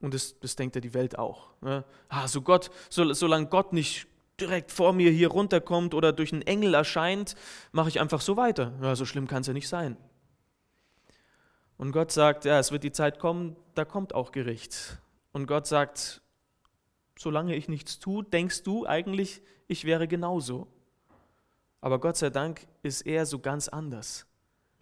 [0.01, 1.51] Und das, das denkt ja die Welt auch.
[1.61, 1.85] Ne?
[2.09, 4.09] Ah, so Gott, so, solange Gott nicht
[4.41, 7.37] direkt vor mir hier runterkommt oder durch einen Engel erscheint,
[7.71, 8.73] mache ich einfach so weiter.
[8.83, 9.97] Ja, so schlimm kann es ja nicht sein.
[11.77, 15.01] Und Gott sagt, ja, es wird die Zeit kommen, da kommt auch Gericht.
[15.33, 16.23] Und Gott sagt,
[17.19, 20.67] solange ich nichts tue, denkst du eigentlich, ich wäre genauso.
[21.81, 24.27] Aber Gott sei Dank ist er so ganz anders.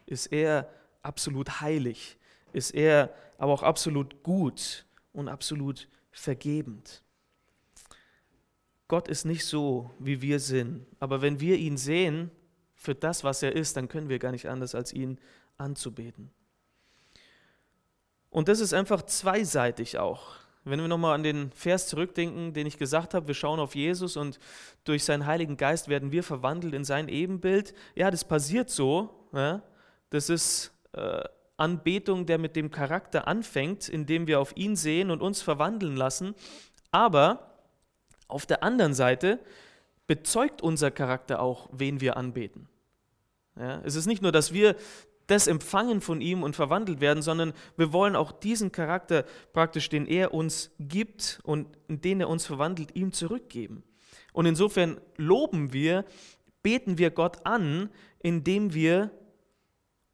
[0.07, 0.69] Ist er
[1.03, 2.17] absolut heilig,
[2.53, 7.03] ist er aber auch absolut gut und absolut vergebend.
[8.89, 12.31] Gott ist nicht so, wie wir sind, aber wenn wir ihn sehen
[12.75, 15.19] für das, was er ist, dann können wir gar nicht anders, als ihn
[15.59, 16.31] anzubeten.
[18.31, 20.37] Und das ist einfach zweiseitig auch.
[20.65, 24.17] Wenn wir nochmal an den Vers zurückdenken, den ich gesagt habe, wir schauen auf Jesus
[24.17, 24.39] und
[24.85, 27.75] durch seinen Heiligen Geist werden wir verwandelt in sein Ebenbild.
[27.95, 29.29] Ja, das passiert so.
[29.33, 29.63] Ja,
[30.11, 31.23] das ist äh,
[31.57, 36.35] Anbetung, der mit dem Charakter anfängt, indem wir auf ihn sehen und uns verwandeln lassen.
[36.91, 37.51] Aber
[38.29, 39.41] auf der anderen Seite
[40.07, 42.69] bezeugt unser Charakter auch, wen wir anbeten.
[43.57, 44.75] Ja, es ist nicht nur, dass wir
[45.27, 50.07] das empfangen von ihm und verwandelt werden, sondern wir wollen auch diesen Charakter praktisch, den
[50.07, 53.85] er uns gibt und in den er uns verwandelt, ihm zurückgeben.
[54.33, 56.05] Und insofern loben wir,
[56.63, 59.11] beten wir Gott an, indem wir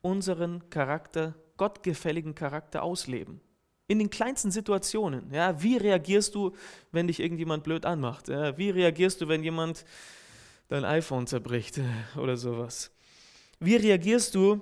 [0.07, 3.40] unseren Charakter, gottgefälligen Charakter ausleben.
[3.88, 5.33] In den kleinsten Situationen.
[5.33, 6.53] Ja, wie reagierst du,
[6.92, 8.29] wenn dich irgendjemand blöd anmacht?
[8.29, 9.85] Ja, wie reagierst du, wenn jemand
[10.69, 11.81] dein iPhone zerbricht
[12.16, 12.90] oder sowas?
[13.59, 14.61] Wie reagierst du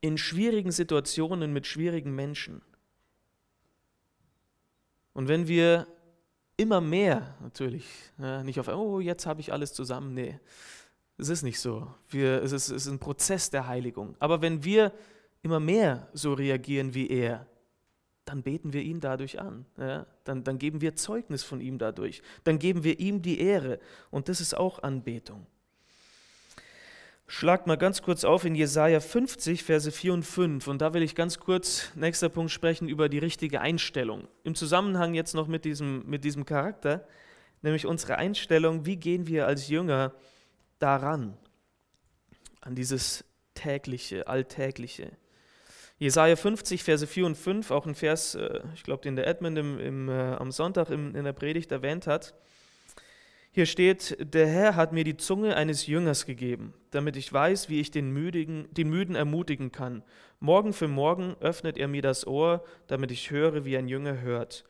[0.00, 2.62] in schwierigen Situationen mit schwierigen Menschen?
[5.12, 5.86] Und wenn wir
[6.56, 7.86] immer mehr, natürlich,
[8.18, 10.38] ja, nicht auf, oh, jetzt habe ich alles zusammen, nee,
[11.18, 11.92] es ist nicht so.
[12.08, 14.14] Wir, es, ist, es ist ein Prozess der Heiligung.
[14.20, 14.92] Aber wenn wir
[15.42, 17.46] immer mehr so reagieren wie er,
[18.24, 19.66] dann beten wir ihn dadurch an.
[19.76, 20.06] Ja?
[20.24, 22.22] Dann, dann geben wir Zeugnis von ihm dadurch.
[22.44, 23.80] Dann geben wir ihm die Ehre.
[24.10, 25.46] Und das ist auch Anbetung.
[27.26, 30.66] Schlagt mal ganz kurz auf in Jesaja 50, Verse 4 und 5.
[30.68, 34.28] Und da will ich ganz kurz, nächster Punkt, sprechen über die richtige Einstellung.
[34.44, 37.06] Im Zusammenhang jetzt noch mit diesem, mit diesem Charakter,
[37.62, 40.14] nämlich unsere Einstellung, wie gehen wir als Jünger
[40.78, 41.36] daran,
[42.60, 43.24] an dieses
[43.54, 45.12] tägliche, alltägliche.
[45.98, 49.58] Jesaja 50, Verse 4 und 5, auch ein Vers, äh, ich glaube, den der Edmund
[49.58, 52.34] im, im, äh, am Sonntag im, in der Predigt erwähnt hat.
[53.50, 57.80] Hier steht, der Herr hat mir die Zunge eines Jüngers gegeben, damit ich weiß, wie
[57.80, 60.04] ich den, Müdigen, den Müden ermutigen kann.
[60.38, 64.64] Morgen für morgen öffnet er mir das Ohr, damit ich höre, wie ein Jünger hört.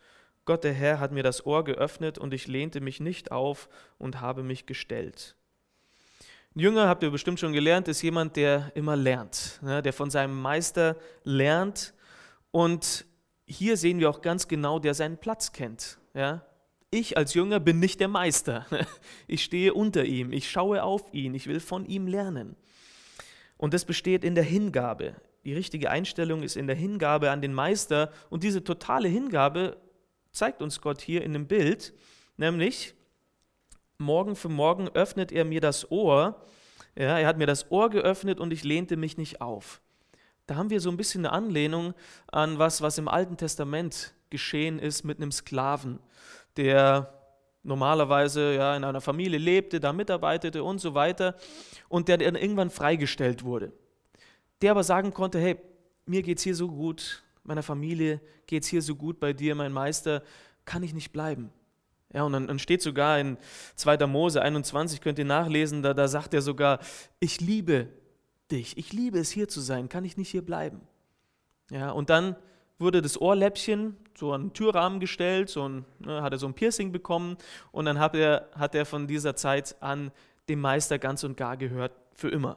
[0.46, 4.22] Gott der Herr hat mir das Ohr geöffnet und ich lehnte mich nicht auf und
[4.22, 5.36] habe mich gestellt.
[6.54, 10.10] Ein Jünger, habt ihr bestimmt schon gelernt, ist jemand, der immer lernt, ne, der von
[10.10, 11.94] seinem Meister lernt.
[12.50, 13.04] Und
[13.46, 15.98] hier sehen wir auch ganz genau, der seinen Platz kennt.
[16.14, 16.44] Ja?
[16.90, 18.66] Ich als Jünger bin nicht der Meister.
[19.26, 22.56] Ich stehe unter ihm, ich schaue auf ihn, ich will von ihm lernen.
[23.58, 25.16] Und das besteht in der Hingabe.
[25.44, 28.10] Die richtige Einstellung ist in der Hingabe an den Meister.
[28.30, 29.76] Und diese totale Hingabe
[30.32, 31.92] zeigt uns Gott hier in dem Bild,
[32.38, 32.94] nämlich
[34.00, 36.40] Morgen für Morgen öffnet er mir das Ohr.
[36.94, 39.80] Ja, er hat mir das Ohr geöffnet und ich lehnte mich nicht auf.
[40.46, 41.94] Da haben wir so ein bisschen eine Anlehnung
[42.28, 45.98] an was, was im Alten Testament geschehen ist mit einem Sklaven,
[46.56, 47.12] der
[47.64, 51.34] normalerweise ja, in einer Familie lebte, da mitarbeitete und so weiter
[51.88, 53.72] und der dann irgendwann freigestellt wurde.
[54.62, 55.58] Der aber sagen konnte, hey,
[56.06, 59.56] mir geht es hier so gut, meiner Familie geht es hier so gut bei dir,
[59.56, 60.22] mein Meister,
[60.64, 61.50] kann ich nicht bleiben.
[62.12, 63.36] Ja, und dann, steht sogar in
[63.76, 64.06] 2.
[64.06, 66.80] Mose 21, könnt ihr nachlesen, da, da sagt er sogar,
[67.20, 67.88] ich liebe
[68.50, 70.80] dich, ich liebe es hier zu sein, kann ich nicht hier bleiben.
[71.70, 72.36] Ja, und dann
[72.78, 76.54] wurde das Ohrläppchen so an den Türrahmen gestellt, so ein, ne, hat er so ein
[76.54, 77.36] Piercing bekommen
[77.72, 80.10] und dann hat er, hat er von dieser Zeit an
[80.48, 82.56] dem Meister ganz und gar gehört, für immer.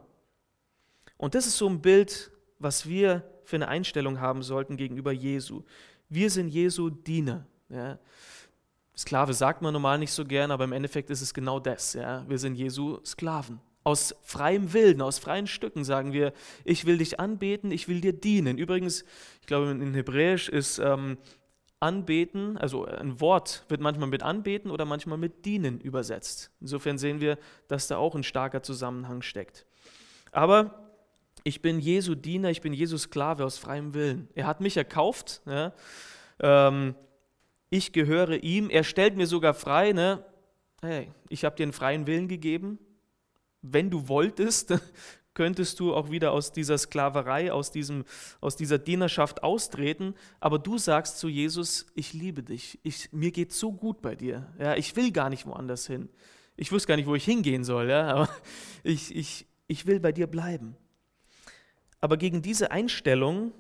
[1.18, 5.64] Und das ist so ein Bild, was wir für eine Einstellung haben sollten gegenüber Jesu.
[6.10, 7.46] Wir sind Jesu Diener.
[7.70, 8.00] Ja.
[8.96, 11.94] Sklave sagt man normal nicht so gern, aber im Endeffekt ist es genau das.
[11.94, 12.26] Ja?
[12.28, 13.60] Wir sind Jesu Sklaven.
[13.84, 16.34] Aus freiem Willen, aus freien Stücken sagen wir,
[16.64, 18.60] ich will dich anbeten, ich will dir dienen.
[18.60, 19.04] Übrigens,
[19.40, 21.18] ich glaube, in Hebräisch ist ähm,
[21.80, 26.52] anbeten, also ein Wort wird manchmal mit anbeten oder manchmal mit dienen übersetzt.
[26.62, 29.66] Insofern sehen wir, dass da auch ein starker Zusammenhang steckt.
[30.32, 30.94] Aber
[31.44, 34.30] ich bin Jesu Diener, ich bin Jesu Sklave aus freiem Willen.
[34.36, 35.42] Er hat mich erkauft.
[35.48, 35.74] Ja?
[36.40, 36.94] Ähm,
[37.72, 40.24] ich gehöre ihm, er stellt mir sogar frei, ne?
[40.82, 42.80] hey, ich habe dir einen freien Willen gegeben.
[43.62, 44.74] Wenn du wolltest,
[45.34, 48.04] könntest du auch wieder aus dieser Sklaverei, aus, diesem,
[48.42, 50.16] aus dieser Dienerschaft austreten.
[50.40, 54.52] Aber du sagst zu Jesus, ich liebe dich, ich, mir geht so gut bei dir.
[54.60, 56.10] Ja, ich will gar nicht woanders hin.
[56.58, 58.30] Ich wüsste gar nicht, wo ich hingehen soll, ja, aber
[58.84, 60.76] ich, ich, ich will bei dir bleiben.
[62.00, 63.54] Aber gegen diese Einstellung,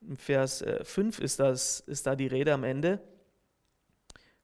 [0.00, 3.00] im Vers 5 äh, ist, das, ist da die Rede am Ende,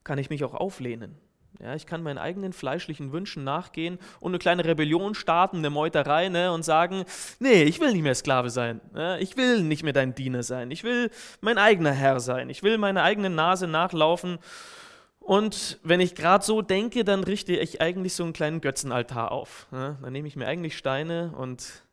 [0.05, 1.17] kann ich mich auch auflehnen.
[1.61, 6.29] Ja, ich kann meinen eigenen fleischlichen Wünschen nachgehen und eine kleine Rebellion starten, eine Meuterei
[6.29, 7.05] ne, und sagen,
[7.39, 8.81] nee, ich will nicht mehr Sklave sein.
[8.95, 10.71] Ja, ich will nicht mehr dein Diener sein.
[10.71, 12.51] Ich will mein eigener Herr sein.
[12.51, 14.39] Ich will meiner eigenen Nase nachlaufen.
[15.21, 19.69] Und wenn ich gerade so denke, dann richte ich eigentlich so einen kleinen Götzenaltar auf.
[19.71, 21.85] Ja, dann nehme ich mir eigentlich Steine und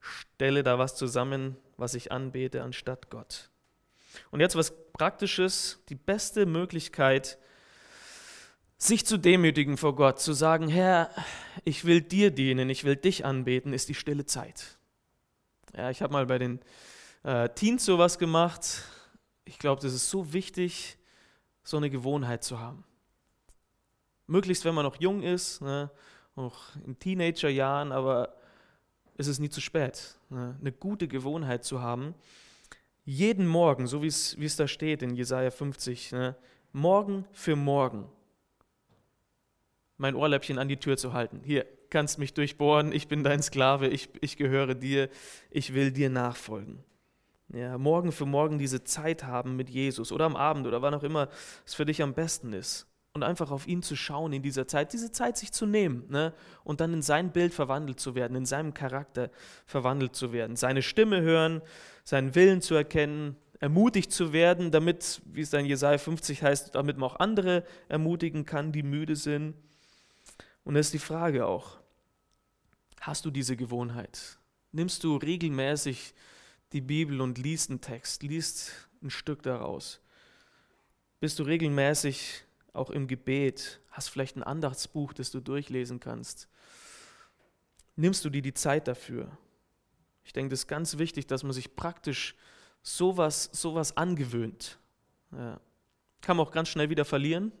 [0.00, 3.50] stelle da was zusammen, was ich anbete, anstatt Gott.
[4.30, 7.38] Und jetzt was Praktisches, die beste Möglichkeit,
[8.78, 11.10] sich zu demütigen vor Gott, zu sagen, Herr,
[11.64, 14.78] ich will dir dienen, ich will dich anbeten, ist die stille Zeit.
[15.76, 16.60] Ja, ich habe mal bei den
[17.22, 18.82] äh, Teens sowas gemacht.
[19.44, 20.98] Ich glaube, das ist so wichtig,
[21.62, 22.84] so eine Gewohnheit zu haben.
[24.26, 25.90] Möglichst, wenn man noch jung ist, ne,
[26.36, 28.36] auch in Teenagerjahren, aber
[29.16, 32.14] es ist nie zu spät, ne, eine gute Gewohnheit zu haben,
[33.04, 36.36] jeden Morgen, so wie es, da steht in Jesaja 50, ne,
[36.72, 38.08] Morgen für Morgen
[39.96, 41.40] mein Ohrläppchen an die Tür zu halten.
[41.44, 45.08] Hier, kannst mich durchbohren, ich bin dein Sklave, ich, ich gehöre dir,
[45.50, 46.82] ich will dir nachfolgen.
[47.52, 51.04] Ja, morgen für morgen diese Zeit haben mit Jesus oder am Abend oder wann auch
[51.04, 51.28] immer
[51.64, 52.86] es für dich am besten ist.
[53.14, 56.34] Und einfach auf ihn zu schauen in dieser Zeit, diese Zeit sich zu nehmen ne?
[56.64, 59.30] und dann in sein Bild verwandelt zu werden, in seinem Charakter
[59.66, 60.56] verwandelt zu werden.
[60.56, 61.62] Seine Stimme hören,
[62.02, 66.98] seinen Willen zu erkennen, ermutigt zu werden, damit, wie es dann Jesaja 50 heißt, damit
[66.98, 69.54] man auch andere ermutigen kann, die müde sind.
[70.64, 71.78] Und das ist die Frage auch,
[73.00, 74.38] hast du diese Gewohnheit?
[74.72, 76.14] Nimmst du regelmäßig
[76.72, 80.00] die Bibel und liest einen Text, liest ein Stück daraus?
[81.20, 82.43] Bist du regelmäßig
[82.74, 83.80] auch im Gebet?
[83.90, 86.48] Hast vielleicht ein Andachtsbuch, das du durchlesen kannst?
[87.96, 89.38] Nimmst du dir die Zeit dafür?
[90.24, 92.34] Ich denke, das ist ganz wichtig, dass man sich praktisch
[92.82, 94.78] sowas, sowas angewöhnt.
[95.32, 95.60] Ja.
[96.20, 97.52] Kann man auch ganz schnell wieder verlieren,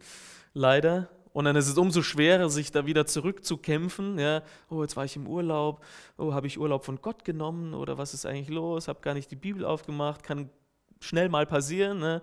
[0.52, 1.08] leider.
[1.32, 4.18] Und dann ist es umso schwerer, sich da wieder zurückzukämpfen.
[4.18, 5.84] Ja, oh, jetzt war ich im Urlaub.
[6.18, 7.72] Oh, habe ich Urlaub von Gott genommen?
[7.72, 8.88] Oder was ist eigentlich los?
[8.88, 10.24] Habe gar nicht die Bibel aufgemacht.
[10.24, 10.50] Kann
[10.98, 12.00] schnell mal passieren.
[12.00, 12.20] Ne?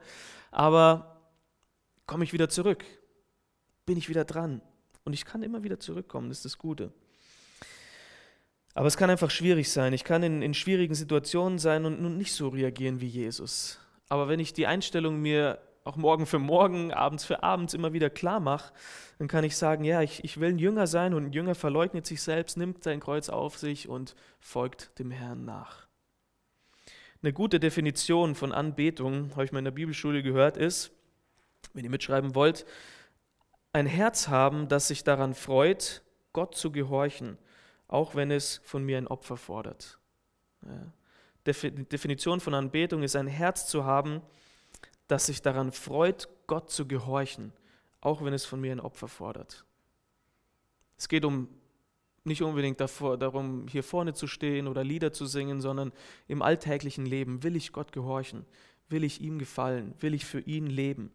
[0.52, 1.17] Aber
[2.08, 2.84] komme ich wieder zurück?
[3.86, 4.62] Bin ich wieder dran?
[5.04, 6.30] Und ich kann immer wieder zurückkommen.
[6.30, 6.92] Das ist das Gute.
[8.74, 9.94] Aber es kann einfach schwierig sein.
[9.94, 13.80] Ich kann in, in schwierigen Situationen sein und nun nicht so reagieren wie Jesus.
[14.10, 18.10] Aber wenn ich die Einstellung mir auch morgen für morgen, abends für abends immer wieder
[18.10, 18.74] klar mache,
[19.18, 22.06] dann kann ich sagen, ja, ich, ich will ein Jünger sein und ein Jünger verleugnet
[22.06, 25.88] sich selbst, nimmt sein Kreuz auf sich und folgt dem Herrn nach.
[27.24, 30.92] Eine gute Definition von Anbetung, habe ich mal in der Bibelschule gehört, ist,
[31.74, 32.66] wenn ihr mitschreiben wollt,
[33.74, 36.04] ein Herz haben, das sich daran freut,
[36.34, 37.38] Gott zu gehorchen,
[37.88, 40.00] auch wenn es von mir ein Opfer fordert.
[40.64, 40.92] Ja.
[41.46, 44.22] Definition von Anbetung ist ein Herz zu haben,
[45.08, 47.54] das sich daran freut, Gott zu gehorchen,
[48.02, 49.64] auch wenn es von mir ein Opfer fordert.
[50.98, 51.48] Es geht um
[52.26, 55.94] nicht unbedingt davor, darum, hier vorne zu stehen oder Lieder zu singen, sondern
[56.28, 58.46] im alltäglichen Leben will ich Gott gehorchen,
[58.90, 61.12] will ich ihm gefallen, will ich für ihn leben,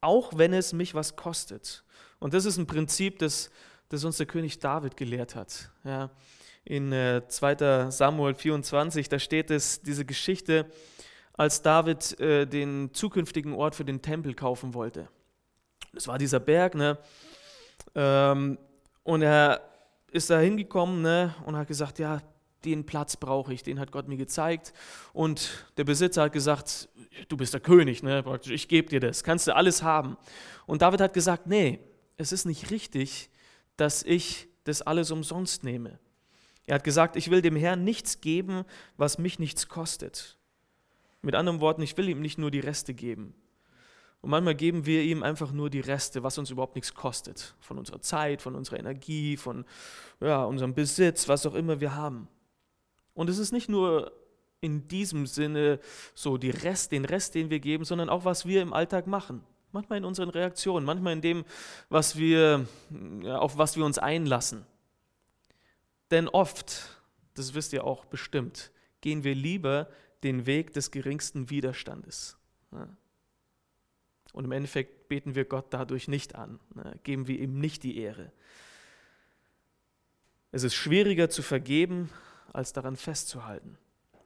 [0.00, 1.84] auch wenn es mich was kostet.
[2.18, 3.50] Und das ist ein Prinzip, das,
[3.88, 5.70] das uns der König David gelehrt hat.
[5.84, 6.10] Ja,
[6.64, 10.66] in äh, 2 Samuel 24, da steht es, diese Geschichte,
[11.32, 15.08] als David äh, den zukünftigen Ort für den Tempel kaufen wollte.
[15.92, 16.98] Das war dieser Berg, ne?
[17.94, 18.58] Ähm,
[19.02, 19.62] und er
[20.12, 21.34] ist da hingekommen ne?
[21.46, 22.20] und hat gesagt, ja,
[22.64, 24.72] den Platz brauche ich, den hat Gott mir gezeigt.
[25.12, 26.88] Und der Besitzer hat gesagt,
[27.28, 28.22] du bist der König, ne?
[28.22, 30.16] Praktisch, ich gebe dir das, kannst du alles haben.
[30.66, 31.80] Und David hat gesagt, nee,
[32.16, 33.30] es ist nicht richtig,
[33.76, 35.98] dass ich das alles umsonst nehme.
[36.66, 38.64] Er hat gesagt, ich will dem Herrn nichts geben,
[38.96, 40.36] was mich nichts kostet.
[41.22, 43.34] Mit anderen Worten, ich will ihm nicht nur die Reste geben.
[44.20, 47.54] Und manchmal geben wir ihm einfach nur die Reste, was uns überhaupt nichts kostet.
[47.60, 49.64] Von unserer Zeit, von unserer Energie, von
[50.20, 52.28] ja, unserem Besitz, was auch immer wir haben.
[53.20, 54.12] Und es ist nicht nur
[54.62, 55.78] in diesem Sinne
[56.14, 59.44] so die Rest, den Rest, den wir geben, sondern auch, was wir im Alltag machen.
[59.72, 61.44] Manchmal in unseren Reaktionen, manchmal in dem,
[61.90, 62.66] was wir,
[63.26, 64.64] auf was wir uns einlassen.
[66.10, 66.98] Denn oft,
[67.34, 68.70] das wisst ihr auch bestimmt,
[69.02, 69.90] gehen wir lieber
[70.22, 72.38] den Weg des geringsten Widerstandes.
[74.32, 76.58] Und im Endeffekt beten wir Gott dadurch nicht an,
[77.02, 78.32] geben wir ihm nicht die Ehre.
[80.52, 82.08] Es ist schwieriger zu vergeben,
[82.52, 83.78] als daran festzuhalten.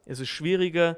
[0.07, 0.97] Es ist schwieriger,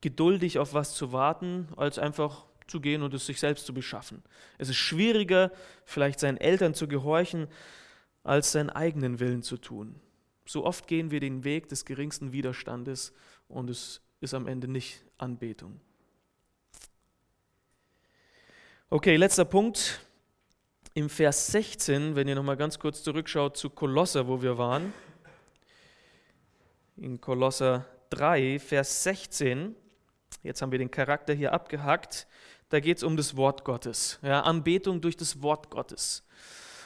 [0.00, 4.22] geduldig auf was zu warten, als einfach zu gehen und es sich selbst zu beschaffen.
[4.58, 5.50] Es ist schwieriger,
[5.84, 7.48] vielleicht seinen Eltern zu gehorchen,
[8.22, 10.00] als seinen eigenen Willen zu tun.
[10.46, 13.12] So oft gehen wir den Weg des geringsten Widerstandes
[13.48, 15.80] und es ist am Ende nicht Anbetung.
[18.90, 20.00] Okay, letzter Punkt.
[20.96, 24.92] Im Vers 16, wenn ihr nochmal ganz kurz zurückschaut zu Kolosser, wo wir waren.
[26.96, 29.74] In Kolosser 3, Vers 16.
[30.44, 32.28] Jetzt haben wir den Charakter hier abgehackt.
[32.68, 34.20] Da geht es um das Wort Gottes.
[34.22, 36.24] Ja, Anbetung durch das Wort Gottes.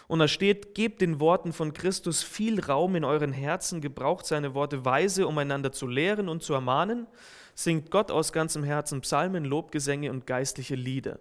[0.06, 4.54] Und da steht, gebt den Worten von Christus viel Raum in euren Herzen, gebraucht seine
[4.54, 7.06] Worte weise, um einander zu lehren und zu ermahnen,
[7.54, 11.20] singt Gott aus ganzem Herzen Psalmen, Lobgesänge und geistliche Lieder.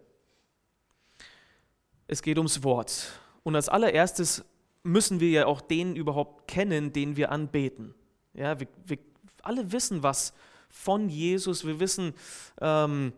[2.07, 3.19] Es geht ums Wort.
[3.43, 4.45] Und als allererstes
[4.83, 7.93] müssen wir ja auch den überhaupt kennen, den wir anbeten.
[8.37, 8.97] Ja, wir, wir
[9.41, 10.33] alle wissen was
[10.69, 11.65] von Jesus.
[11.65, 12.13] Wir wissen,
[12.61, 13.13] ähm,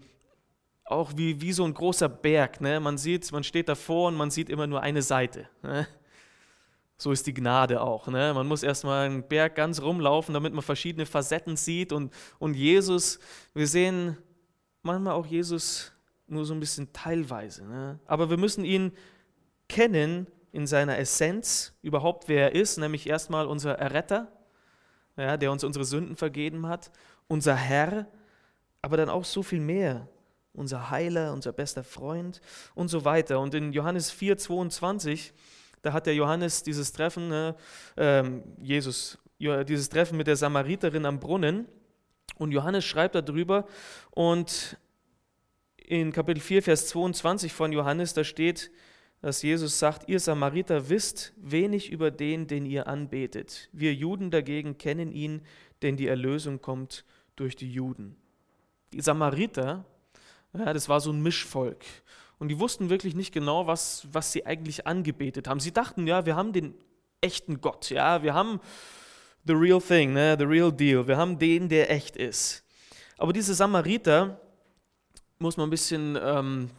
[0.85, 2.61] auch wie, wie so ein großer Berg.
[2.61, 2.79] Ne?
[2.79, 5.47] Man sieht, man steht davor und man sieht immer nur eine Seite.
[5.61, 5.87] Ne?
[6.97, 8.07] So ist die Gnade auch.
[8.07, 8.33] Ne?
[8.33, 11.91] Man muss erstmal einen Berg ganz rumlaufen, damit man verschiedene Facetten sieht.
[11.93, 13.19] Und, und Jesus,
[13.53, 14.17] wir sehen
[14.81, 15.91] manchmal auch Jesus
[16.27, 17.65] nur so ein bisschen teilweise.
[17.65, 17.99] Ne?
[18.05, 18.91] Aber wir müssen ihn
[19.67, 24.31] kennen in seiner Essenz, überhaupt wer er ist, nämlich erstmal unser Erretter,
[25.19, 26.91] ja, der uns unsere Sünden vergeben hat,
[27.27, 28.07] unser Herr,
[28.81, 30.07] aber dann auch so viel mehr
[30.53, 32.41] unser Heiler, unser bester Freund
[32.75, 33.39] und so weiter.
[33.39, 35.33] Und in Johannes 4, 22,
[35.81, 37.53] da hat der Johannes dieses Treffen,
[37.95, 38.23] äh,
[38.57, 41.67] Jesus, dieses Treffen mit der Samariterin am Brunnen.
[42.37, 43.67] Und Johannes schreibt darüber
[44.11, 44.77] und
[45.77, 48.69] in Kapitel 4, Vers 22 von Johannes, da steht,
[49.21, 53.69] dass Jesus sagt, ihr Samariter wisst wenig über den, den ihr anbetet.
[53.73, 55.41] Wir Juden dagegen kennen ihn,
[55.81, 57.03] denn die Erlösung kommt
[57.35, 58.15] durch die Juden.
[58.93, 59.85] Die Samariter,
[60.53, 61.83] ja, das war so ein Mischvolk.
[62.37, 65.59] Und die wussten wirklich nicht genau, was, was sie eigentlich angebetet haben.
[65.59, 66.73] Sie dachten, ja, wir haben den
[67.21, 68.61] echten Gott, ja, wir haben
[69.45, 72.63] the real thing, ne, the real deal, wir haben den, der echt ist.
[73.17, 74.39] Aber diese Samariter,
[75.39, 76.69] muss man ein bisschen ähm,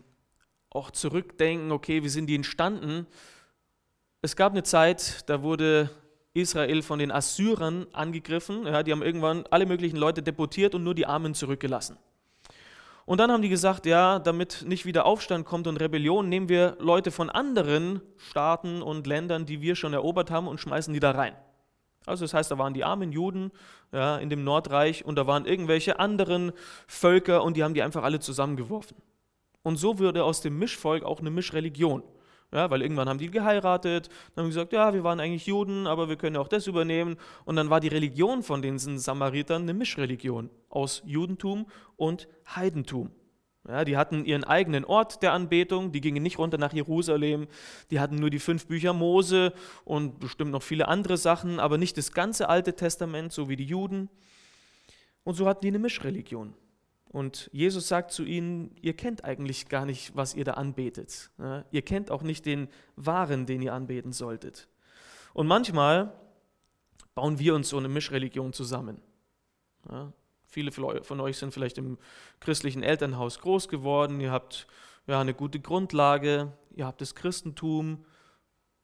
[0.71, 3.07] auch zurückdenken, okay, wie sind die entstanden?
[4.23, 5.91] Es gab eine Zeit, da wurde
[6.33, 8.66] Israel von den Assyrern angegriffen.
[8.66, 11.97] Ja, die haben irgendwann alle möglichen Leute deportiert und nur die Armen zurückgelassen.
[13.05, 16.77] Und dann haben die gesagt, ja, damit nicht wieder Aufstand kommt und Rebellion, nehmen wir
[16.79, 21.11] Leute von anderen Staaten und Ländern, die wir schon erobert haben, und schmeißen die da
[21.11, 21.35] rein.
[22.07, 23.51] Also das heißt, da waren die armen Juden
[23.93, 26.53] ja, in dem Nordreich und da waren irgendwelche anderen
[26.87, 28.97] Völker und die haben die einfach alle zusammengeworfen.
[29.63, 32.03] Und so würde aus dem Mischvolk auch eine Mischreligion.
[32.53, 36.09] Ja, weil irgendwann haben die geheiratet, dann haben gesagt, ja, wir waren eigentlich Juden, aber
[36.09, 37.17] wir können ja auch das übernehmen.
[37.45, 43.13] Und dann war die Religion von den Samaritern eine Mischreligion aus Judentum und Heidentum.
[43.69, 47.47] Ja, die hatten ihren eigenen Ort der Anbetung, die gingen nicht runter nach Jerusalem,
[47.91, 49.53] die hatten nur die fünf Bücher Mose
[49.85, 53.67] und bestimmt noch viele andere Sachen, aber nicht das ganze Alte Testament, so wie die
[53.67, 54.09] Juden.
[55.23, 56.55] Und so hatten die eine Mischreligion.
[57.13, 61.33] Und Jesus sagt zu ihnen, ihr kennt eigentlich gar nicht, was ihr da anbetet.
[61.39, 64.69] Ja, ihr kennt auch nicht den wahren, den ihr anbeten solltet.
[65.35, 66.13] Und manchmal
[67.17, 69.03] bauen wir uns so eine Mischreligion zusammen.
[69.91, 70.13] Ja,
[70.45, 71.99] viele von euch sind vielleicht im
[72.39, 74.69] christlichen Elternhaus groß geworden, ihr habt
[75.09, 78.05] ja eine gute Grundlage, ihr habt das Christentum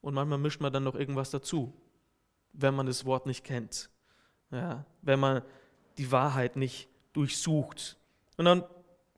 [0.01, 1.81] und manchmal mischt man dann noch irgendwas dazu,
[2.53, 3.89] wenn man das Wort nicht kennt.
[4.51, 5.43] Ja, wenn man
[5.99, 7.99] die Wahrheit nicht durchsucht.
[8.37, 8.65] Und dann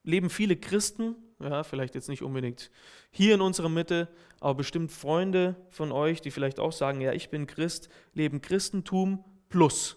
[0.05, 2.71] leben viele Christen, ja, vielleicht jetzt nicht unbedingt
[3.11, 4.09] hier in unserer Mitte,
[4.41, 9.25] aber bestimmt Freunde von euch, die vielleicht auch sagen, ja, ich bin Christ, leben Christentum
[9.49, 9.97] plus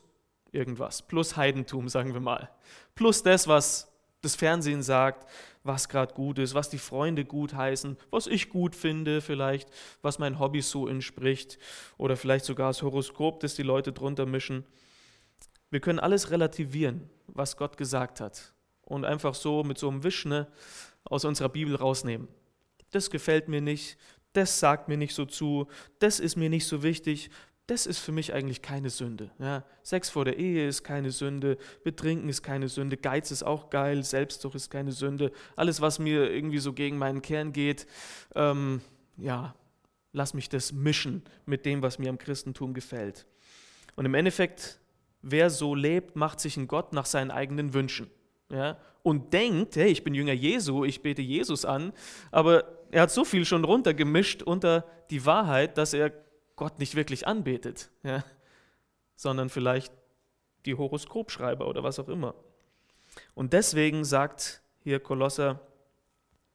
[0.51, 2.49] irgendwas, plus Heidentum, sagen wir mal.
[2.95, 3.91] Plus das, was
[4.21, 5.27] das Fernsehen sagt,
[5.63, 9.69] was gerade gut ist, was die Freunde gut heißen, was ich gut finde vielleicht,
[10.01, 11.57] was mein Hobby so entspricht
[11.97, 14.63] oder vielleicht sogar das Horoskop, das die Leute drunter mischen.
[15.71, 18.50] Wir können alles relativieren, was Gott gesagt hat
[18.91, 20.27] und einfach so mit so einem Wisch
[21.05, 22.27] aus unserer Bibel rausnehmen.
[22.91, 23.97] Das gefällt mir nicht,
[24.33, 25.67] das sagt mir nicht so zu,
[25.99, 27.29] das ist mir nicht so wichtig,
[27.67, 29.31] das ist für mich eigentlich keine Sünde.
[29.39, 33.69] Ja, Sex vor der Ehe ist keine Sünde, Betrinken ist keine Sünde, Geiz ist auch
[33.69, 35.31] geil, Selbstsucht ist keine Sünde.
[35.55, 37.87] Alles, was mir irgendwie so gegen meinen Kern geht,
[38.35, 38.81] ähm,
[39.15, 39.55] ja,
[40.11, 43.25] lass mich das mischen mit dem, was mir am Christentum gefällt.
[43.95, 44.81] Und im Endeffekt,
[45.21, 48.11] wer so lebt, macht sich einen Gott nach seinen eigenen Wünschen
[48.51, 51.93] ja, und denkt, hey, ich bin Jünger Jesu, ich bete Jesus an,
[52.31, 56.11] aber er hat so viel schon runtergemischt unter die Wahrheit, dass er
[56.55, 58.23] Gott nicht wirklich anbetet, ja,
[59.15, 59.93] sondern vielleicht
[60.65, 62.35] die Horoskopschreiber oder was auch immer.
[63.33, 65.59] Und deswegen sagt hier Kolosser,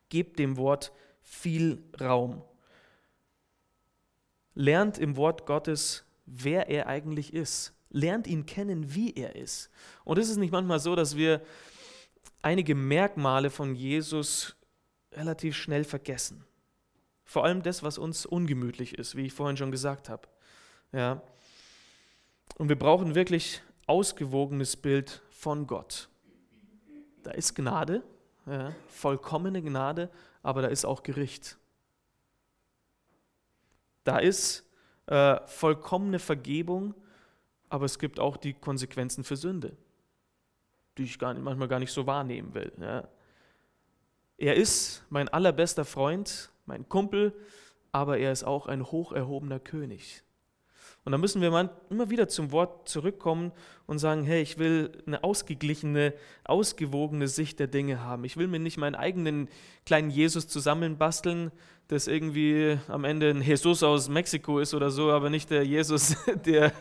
[0.09, 0.93] gebt dem Wort
[1.23, 2.43] viel Raum.
[4.55, 7.75] Lernt im Wort Gottes, wer er eigentlich ist.
[7.91, 9.71] Lernt ihn kennen, wie er ist.
[10.05, 11.43] Und ist es nicht manchmal so, dass wir
[12.47, 14.55] einige Merkmale von Jesus
[15.11, 16.45] relativ schnell vergessen.
[17.25, 20.29] Vor allem das, was uns ungemütlich ist, wie ich vorhin schon gesagt habe.
[20.93, 21.23] Ja.
[22.57, 26.09] Und wir brauchen wirklich ausgewogenes Bild von Gott.
[27.25, 28.05] Da ist Gnade,
[28.47, 30.09] ja, vollkommene Gnade,
[30.45, 31.59] aber da ist auch Gericht.
[34.05, 34.65] Da ist
[35.07, 36.95] äh, vollkommene Vergebung,
[37.69, 39.77] aber es gibt auch die Konsequenzen für Sünde
[40.99, 42.73] die ich gar manchmal gar nicht so wahrnehmen will.
[42.81, 43.09] Ja.
[44.39, 47.33] Er ist mein allerbester Freund, mein Kumpel,
[47.93, 50.23] aber er ist auch ein hocherhobener König.
[51.07, 53.53] Und da müssen wir immer wieder zum Wort zurückkommen
[53.87, 58.25] und sagen, hey, ich will eine ausgeglichene, ausgewogene Sicht der Dinge haben.
[58.25, 59.49] Ich will mir nicht meinen eigenen
[59.85, 61.53] kleinen Jesus zusammenbasteln,
[61.87, 66.17] das irgendwie am Ende ein Jesus aus Mexiko ist oder so, aber nicht der Jesus,
[66.45, 66.73] der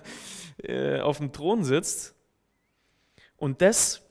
[0.57, 2.15] äh, auf dem Thron sitzt.
[3.37, 4.04] Und das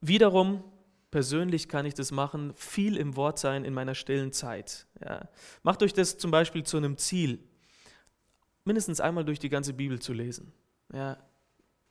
[0.00, 0.64] Wiederum,
[1.10, 4.86] persönlich kann ich das machen, viel im Wort sein in meiner stillen Zeit.
[5.04, 5.28] Ja.
[5.62, 7.40] Macht euch das zum Beispiel zu einem Ziel,
[8.64, 10.52] mindestens einmal durch die ganze Bibel zu lesen.
[10.92, 11.18] Ja.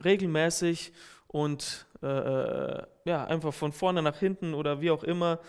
[0.04, 0.94] Regelmäßig
[1.28, 5.40] und äh, äh, ja, einfach von vorne nach hinten oder wie auch immer,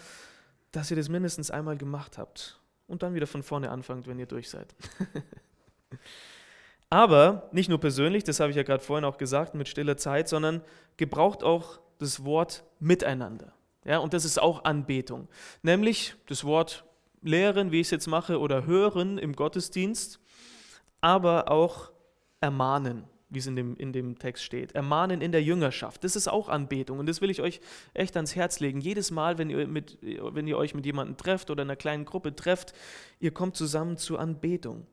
[0.73, 4.27] dass ihr das mindestens einmal gemacht habt und dann wieder von vorne anfangt, wenn ihr
[4.27, 4.75] durch seid.
[6.91, 10.29] Aber nicht nur persönlich, das habe ich ja gerade vorhin auch gesagt, mit stiller Zeit,
[10.29, 10.61] sondern
[10.97, 13.53] gebraucht auch das Wort miteinander.
[13.85, 15.29] Ja, und das ist auch Anbetung.
[15.63, 16.85] Nämlich das Wort
[17.23, 20.21] lehren, wie ich es jetzt mache, oder hören im Gottesdienst,
[21.01, 21.91] aber auch
[22.41, 24.73] ermahnen, wie es in dem, in dem Text steht.
[24.73, 26.05] Ermahnen in der Jüngerschaft.
[26.05, 26.99] Das ist auch Anbetung.
[26.99, 27.61] Und das will ich euch
[27.95, 28.81] echt ans Herz legen.
[28.81, 32.05] Jedes Mal, wenn ihr, mit, wenn ihr euch mit jemandem trefft oder in einer kleinen
[32.05, 32.73] Gruppe trefft,
[33.19, 34.87] ihr kommt zusammen zur Anbetung.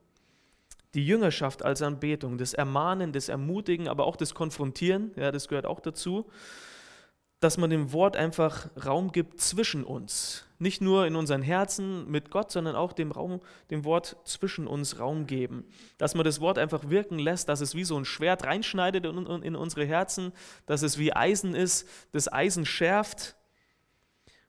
[0.93, 5.66] Die Jüngerschaft als Anbetung, das Ermahnen, das Ermutigen, aber auch das Konfrontieren, ja, das gehört
[5.66, 6.26] auch dazu
[7.39, 10.43] dass man dem Wort einfach Raum gibt zwischen uns.
[10.59, 14.99] Nicht nur in unseren Herzen mit Gott, sondern auch dem, Raum, dem Wort zwischen uns
[14.99, 15.65] Raum geben.
[15.99, 19.43] Dass man das Wort einfach wirken lässt, dass es wie so ein Schwert reinschneidet in,
[19.43, 20.33] in unsere Herzen,
[20.65, 23.35] dass es wie Eisen ist, das Eisen schärft.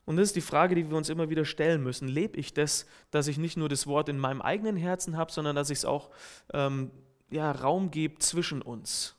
[0.06, 2.08] Und das ist die Frage, die wir uns immer wieder stellen müssen.
[2.08, 5.54] Lebe ich das, dass ich nicht nur das Wort in meinem eigenen Herzen habe, sondern
[5.54, 6.08] dass ich es auch
[6.54, 6.90] ähm,
[7.28, 9.17] ja, Raum gebe zwischen uns?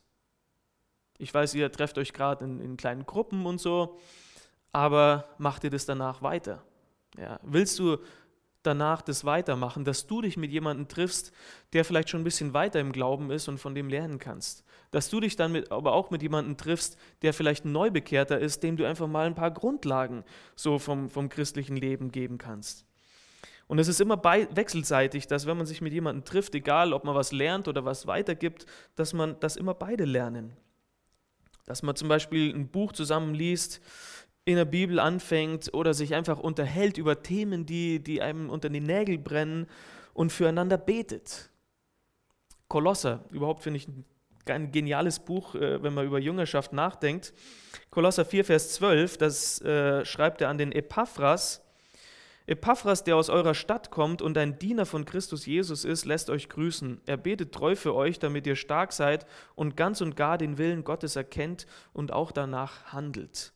[1.19, 3.99] Ich weiß, ihr trefft euch gerade in, in, kleinen Gruppen und so,
[4.71, 6.63] aber macht ihr das danach weiter?
[7.17, 7.97] Ja, willst du
[8.63, 11.33] danach das weitermachen, dass du dich mit jemandem triffst,
[11.73, 14.63] der vielleicht schon ein bisschen weiter im Glauben ist und von dem lernen kannst.
[14.91, 18.63] Dass du dich dann mit, aber auch mit jemandem triffst, der vielleicht ein Neubekehrter ist,
[18.63, 20.23] dem du einfach mal ein paar Grundlagen
[20.55, 22.85] so vom, vom christlichen Leben geben kannst.
[23.67, 27.03] Und es ist immer bei, wechselseitig, dass wenn man sich mit jemandem trifft, egal ob
[27.03, 28.65] man was lernt oder was weitergibt,
[28.95, 30.57] dass man das immer beide lernen.
[31.69, 33.79] Dass man zum Beispiel ein Buch zusammen liest,
[34.43, 38.79] in der Bibel anfängt oder sich einfach unterhält über Themen, die, die einem unter die
[38.79, 39.67] Nägel brennen
[40.15, 41.51] und füreinander betet.
[42.67, 43.87] Kolosser, überhaupt finde ich
[44.47, 47.35] ein geniales Buch, äh, wenn man über Jüngerschaft nachdenkt.
[47.91, 51.63] Kolosser 4, Vers 12, das äh, schreibt er an den Epaphras.
[52.49, 56.49] Epaphras, der aus eurer Stadt kommt und ein Diener von Christus Jesus ist, lässt euch
[56.49, 56.99] grüßen.
[57.05, 60.83] Er betet treu für euch, damit ihr stark seid und ganz und gar den Willen
[60.83, 63.53] Gottes erkennt und auch danach handelt.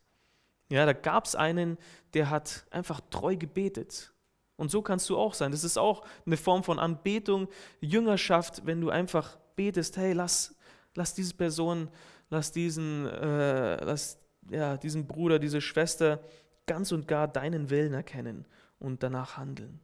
[0.69, 1.79] Ja, da gab es einen,
[2.13, 4.13] der hat einfach treu gebetet.
[4.57, 5.51] Und so kannst du auch sein.
[5.51, 7.47] Das ist auch eine Form von Anbetung,
[7.81, 10.55] Jüngerschaft, wenn du einfach betest, hey, lass,
[10.93, 11.89] lass diese Person,
[12.29, 14.19] lass diesen, äh, lass,
[14.51, 16.19] ja, diesen Bruder, diese Schwester
[16.67, 18.45] ganz und gar deinen Willen erkennen
[18.83, 19.79] und danach handeln.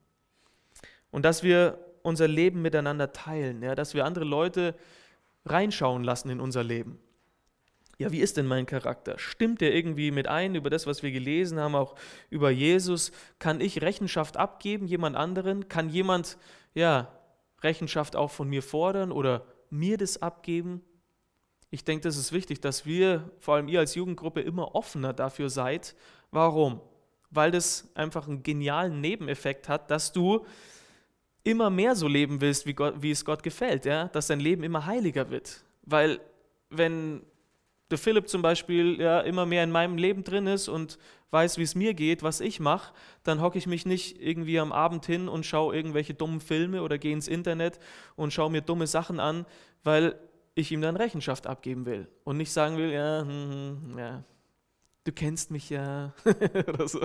[1.11, 4.75] Und dass wir unser Leben miteinander teilen, ja, dass wir andere Leute
[5.45, 6.99] reinschauen lassen in unser Leben
[7.99, 9.19] ja, wie ist denn mein Charakter?
[9.19, 11.95] Stimmt der irgendwie mit ein über das, was wir gelesen haben, auch
[12.29, 13.11] über Jesus?
[13.39, 15.67] Kann ich Rechenschaft abgeben, jemand anderen?
[15.67, 16.37] Kann jemand,
[16.73, 17.11] ja,
[17.61, 20.81] Rechenschaft auch von mir fordern oder mir das abgeben?
[21.71, 25.49] Ich denke, das ist wichtig, dass wir, vor allem ihr als Jugendgruppe, immer offener dafür
[25.49, 25.93] seid.
[26.31, 26.79] Warum?
[27.31, 30.45] Weil das einfach einen genialen Nebeneffekt hat, dass du
[31.43, 34.07] immer mehr so leben willst, wie, Gott, wie es Gott gefällt, ja?
[34.07, 35.63] dass dein Leben immer heiliger wird.
[35.83, 36.19] Weil
[36.69, 37.21] wenn
[37.89, 40.99] der Philipp zum Beispiel ja immer mehr in meinem Leben drin ist und
[41.31, 44.71] weiß, wie es mir geht, was ich mache, dann hocke ich mich nicht irgendwie am
[44.71, 47.79] Abend hin und schaue irgendwelche dummen Filme oder gehe ins Internet
[48.15, 49.45] und schaue mir dumme Sachen an,
[49.83, 50.15] weil
[50.55, 54.23] ich ihm dann Rechenschaft abgeben will und nicht sagen will, ja, hm, hm, ja
[55.03, 56.13] du kennst mich ja
[56.67, 57.01] oder so.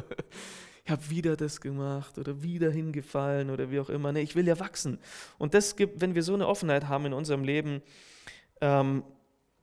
[0.85, 4.13] Ich habe wieder das gemacht oder wieder hingefallen oder wie auch immer.
[4.13, 4.99] Nee, ich will ja wachsen.
[5.39, 7.83] Und das gibt, wenn wir so eine Offenheit haben in unserem Leben,
[8.61, 9.03] ähm,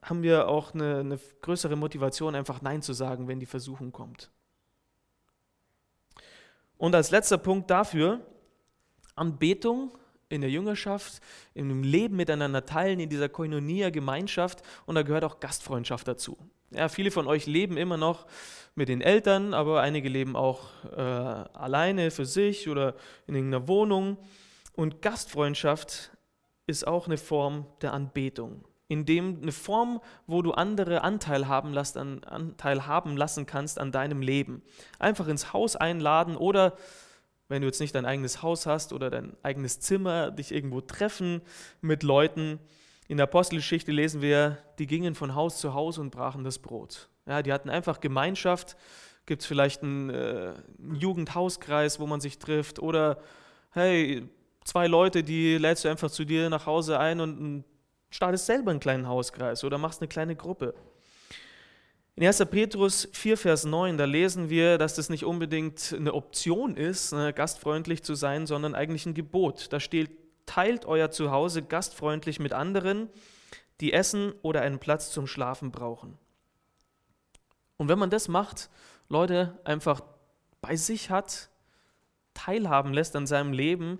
[0.02, 4.32] haben wir auch eine, eine größere Motivation, einfach Nein zu sagen, wenn die Versuchung kommt.
[6.78, 8.26] Und als letzter Punkt dafür,
[9.16, 9.96] Anbetung
[10.32, 11.22] in der Jüngerschaft,
[11.54, 16.38] im Leben miteinander teilen, in dieser Koinonia-Gemeinschaft und da gehört auch Gastfreundschaft dazu.
[16.72, 18.26] Ja, viele von euch leben immer noch
[18.76, 20.62] mit den Eltern, aber einige leben auch
[20.96, 22.96] äh, alleine für sich oder
[23.28, 24.18] in irgendeiner Wohnung.
[24.74, 26.12] Und Gastfreundschaft
[26.68, 31.72] ist auch eine Form der Anbetung in dem eine Form, wo du andere Anteil haben,
[31.72, 34.64] lässt, an, Anteil haben lassen kannst an deinem Leben.
[35.00, 36.76] Einfach ins Haus einladen oder
[37.52, 41.42] wenn du jetzt nicht dein eigenes Haus hast oder dein eigenes Zimmer, dich irgendwo treffen
[41.82, 42.60] mit Leuten.
[43.10, 47.10] In der Apostelgeschichte lesen wir, die gingen von Haus zu Haus und brachen das Brot.
[47.28, 48.78] Ja, die hatten einfach Gemeinschaft.
[49.26, 53.22] Gibt es vielleicht einen, äh, einen Jugendhauskreis, wo man sich trifft oder
[53.72, 54.24] hey,
[54.64, 57.66] zwei Leute, die lädst du einfach zu dir nach Hause ein und
[58.12, 60.74] startest selber einen kleinen Hauskreis oder machst eine kleine Gruppe.
[62.16, 62.46] In 1.
[62.52, 67.32] Petrus 4, Vers 9, da lesen wir, dass das nicht unbedingt eine Option ist, ne,
[67.32, 69.72] gastfreundlich zu sein, sondern eigentlich ein Gebot.
[69.72, 70.12] Da steht,
[70.46, 73.10] teilt euer Zuhause gastfreundlich mit anderen,
[73.80, 76.18] die Essen oder einen Platz zum Schlafen brauchen.
[77.78, 78.70] Und wenn man das macht,
[79.08, 80.02] Leute einfach
[80.60, 81.50] bei sich hat,
[82.34, 84.00] teilhaben lässt an seinem Leben,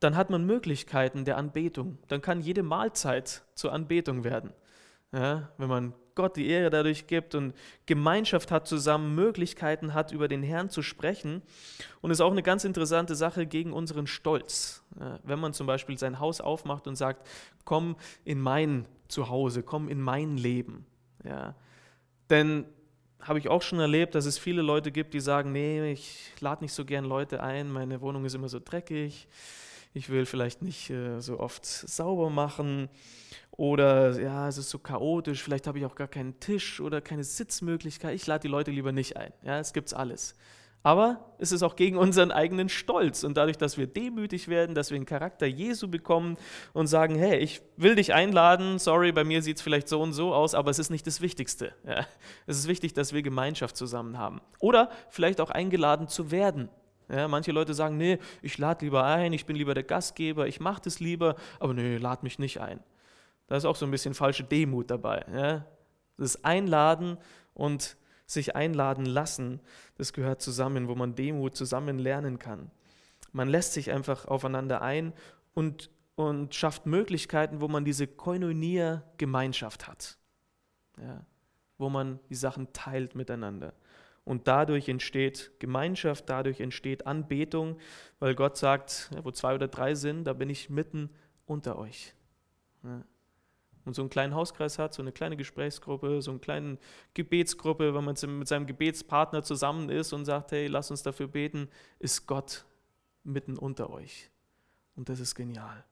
[0.00, 1.98] dann hat man Möglichkeiten der Anbetung.
[2.08, 4.52] Dann kann jede Mahlzeit zur Anbetung werden.
[5.12, 7.54] Ja, wenn man Gott die Ehre dadurch gibt und
[7.86, 11.42] Gemeinschaft hat zusammen, Möglichkeiten hat, über den Herrn zu sprechen.
[12.00, 14.82] Und ist auch eine ganz interessante Sache gegen unseren Stolz.
[15.22, 17.24] Wenn man zum Beispiel sein Haus aufmacht und sagt,
[17.64, 17.94] komm
[18.24, 20.86] in mein Zuhause, komm in mein Leben.
[21.24, 21.54] Ja,
[22.30, 22.64] denn
[23.20, 26.64] habe ich auch schon erlebt, dass es viele Leute gibt, die sagen, nee, ich lade
[26.64, 29.28] nicht so gern Leute ein, meine Wohnung ist immer so dreckig
[29.94, 32.88] ich will vielleicht nicht äh, so oft sauber machen
[33.58, 37.24] oder ja, es ist so chaotisch, vielleicht habe ich auch gar keinen Tisch oder keine
[37.24, 38.14] Sitzmöglichkeit.
[38.14, 39.32] Ich lade die Leute lieber nicht ein.
[39.42, 40.36] Ja, es gibt's alles.
[40.84, 44.90] Aber es ist auch gegen unseren eigenen Stolz und dadurch, dass wir demütig werden, dass
[44.90, 46.36] wir einen Charakter Jesu bekommen
[46.72, 50.12] und sagen, hey, ich will dich einladen, sorry, bei mir sieht es vielleicht so und
[50.12, 51.72] so aus, aber es ist nicht das Wichtigste.
[51.84, 52.06] Ja,
[52.46, 54.40] es ist wichtig, dass wir Gemeinschaft zusammen haben.
[54.60, 56.68] Oder vielleicht auch eingeladen zu werden.
[57.10, 60.60] Ja, manche Leute sagen, nee, ich lade lieber ein, ich bin lieber der Gastgeber, ich
[60.60, 62.78] mache das lieber, aber nee, lad mich nicht ein.
[63.48, 65.24] Da ist auch so ein bisschen falsche Demut dabei.
[65.32, 65.66] Ja?
[66.16, 67.18] Das Einladen
[67.54, 67.96] und
[68.26, 69.60] sich einladen lassen,
[69.96, 72.70] das gehört zusammen, wo man Demut zusammen lernen kann.
[73.32, 75.14] Man lässt sich einfach aufeinander ein
[75.54, 80.18] und, und schafft Möglichkeiten, wo man diese Koinonia-Gemeinschaft hat,
[81.00, 81.24] ja,
[81.78, 83.72] wo man die Sachen teilt miteinander.
[84.24, 87.78] Und dadurch entsteht Gemeinschaft, dadurch entsteht Anbetung,
[88.18, 91.08] weil Gott sagt, wo zwei oder drei sind, da bin ich mitten
[91.46, 92.12] unter euch.
[92.82, 93.02] Ja.
[93.88, 96.76] Und so einen kleinen Hauskreis hat, so eine kleine Gesprächsgruppe, so eine kleine
[97.14, 101.70] Gebetsgruppe, wenn man mit seinem Gebetspartner zusammen ist und sagt, hey, lass uns dafür beten,
[101.98, 102.66] ist Gott
[103.24, 104.30] mitten unter euch.
[104.94, 105.84] Und das ist genial.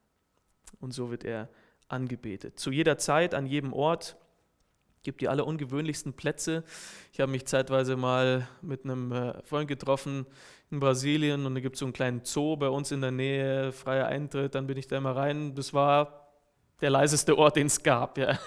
[0.78, 1.48] Und so wird er
[1.88, 2.60] angebetet.
[2.60, 4.18] Zu jeder Zeit, an jedem Ort
[5.02, 6.64] gibt die aller ungewöhnlichsten Plätze.
[7.14, 10.26] Ich habe mich zeitweise mal mit einem äh, Freund getroffen
[10.70, 13.72] in Brasilien und da gibt es so einen kleinen Zoo bei uns in der Nähe,
[13.72, 15.54] freier Eintritt, dann bin ich da immer rein.
[15.54, 16.25] Das war
[16.80, 18.18] der leiseste Ort, den es gab.
[18.18, 18.38] Ja.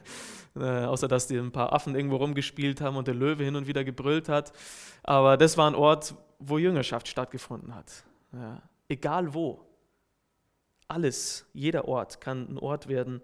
[0.56, 3.66] äh, außer dass die ein paar Affen irgendwo rumgespielt haben und der Löwe hin und
[3.66, 4.52] wieder gebrüllt hat.
[5.02, 8.04] Aber das war ein Ort, wo Jüngerschaft stattgefunden hat.
[8.32, 8.62] Ja.
[8.88, 9.60] Egal wo.
[10.88, 13.22] Alles, jeder Ort kann ein Ort werden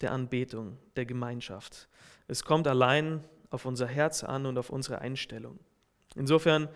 [0.00, 1.88] der Anbetung, der Gemeinschaft.
[2.28, 5.58] Es kommt allein auf unser Herz an und auf unsere Einstellung.
[6.14, 6.68] Insofern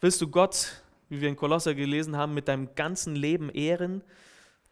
[0.00, 4.02] willst du Gott, wie wir in Kolosser gelesen haben, mit deinem ganzen Leben ehren,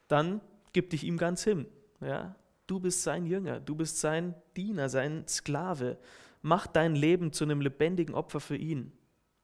[0.08, 0.40] dann
[0.72, 1.66] gib dich ihm ganz hin.
[2.00, 2.34] Ja?
[2.66, 5.98] Du bist sein Jünger, du bist sein Diener, sein Sklave.
[6.42, 8.92] Mach dein Leben zu einem lebendigen Opfer für ihn.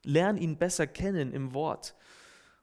[0.04, 1.94] Lern ihn besser kennen im Wort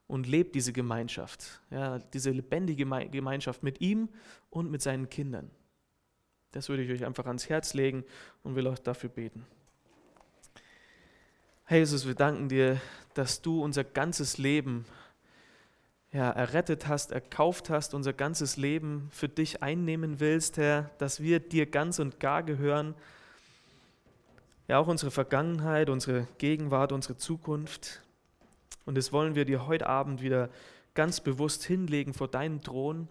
[0.08, 4.10] und leb diese Gemeinschaft, ja, diese lebendige Gemeinschaft mit ihm
[4.50, 5.50] und mit seinen Kindern.
[6.52, 8.06] Das würde ich euch einfach ans Herz legen
[8.44, 9.46] und will auch dafür beten.
[11.66, 12.80] Herr Jesus, wir danken dir,
[13.14, 14.86] dass du unser ganzes Leben
[16.14, 21.40] ja, errettet hast, erkauft hast, unser ganzes Leben für dich einnehmen willst, Herr, dass wir
[21.40, 22.94] dir ganz und gar gehören.
[24.68, 28.02] Ja, auch unsere Vergangenheit, unsere Gegenwart, unsere Zukunft.
[28.86, 30.50] Und das wollen wir dir heute Abend wieder
[30.94, 33.08] ganz bewusst hinlegen vor deinen Thron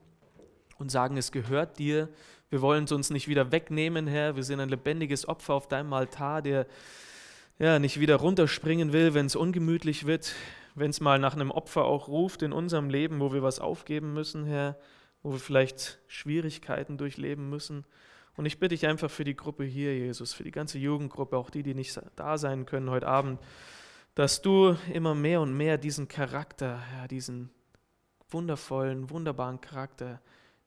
[0.79, 2.09] und sagen, es gehört dir.
[2.51, 4.37] Wir wollen es uns nicht wieder wegnehmen, Herr.
[4.37, 6.67] Wir sind ein lebendiges Opfer auf deinem Altar, der
[7.59, 10.35] ja, nicht wieder runterspringen will, wenn es ungemütlich wird,
[10.75, 14.15] wenn es mal nach einem Opfer auch ruft in unserem Leben, wo wir was aufgeben
[14.15, 14.79] müssen, Herr,
[15.23, 17.85] wo wir vielleicht Schwierigkeiten durchleben müssen.
[18.37, 21.51] Und ich bitte dich einfach für die Gruppe hier, Jesus, für die ganze Jugendgruppe, auch
[21.51, 23.41] die, die nicht da sein können heute Abend,
[24.15, 27.51] dass du immer mehr und mehr diesen Charakter, ja, diesen
[28.31, 30.21] wundervollen, wunderbaren Charakter,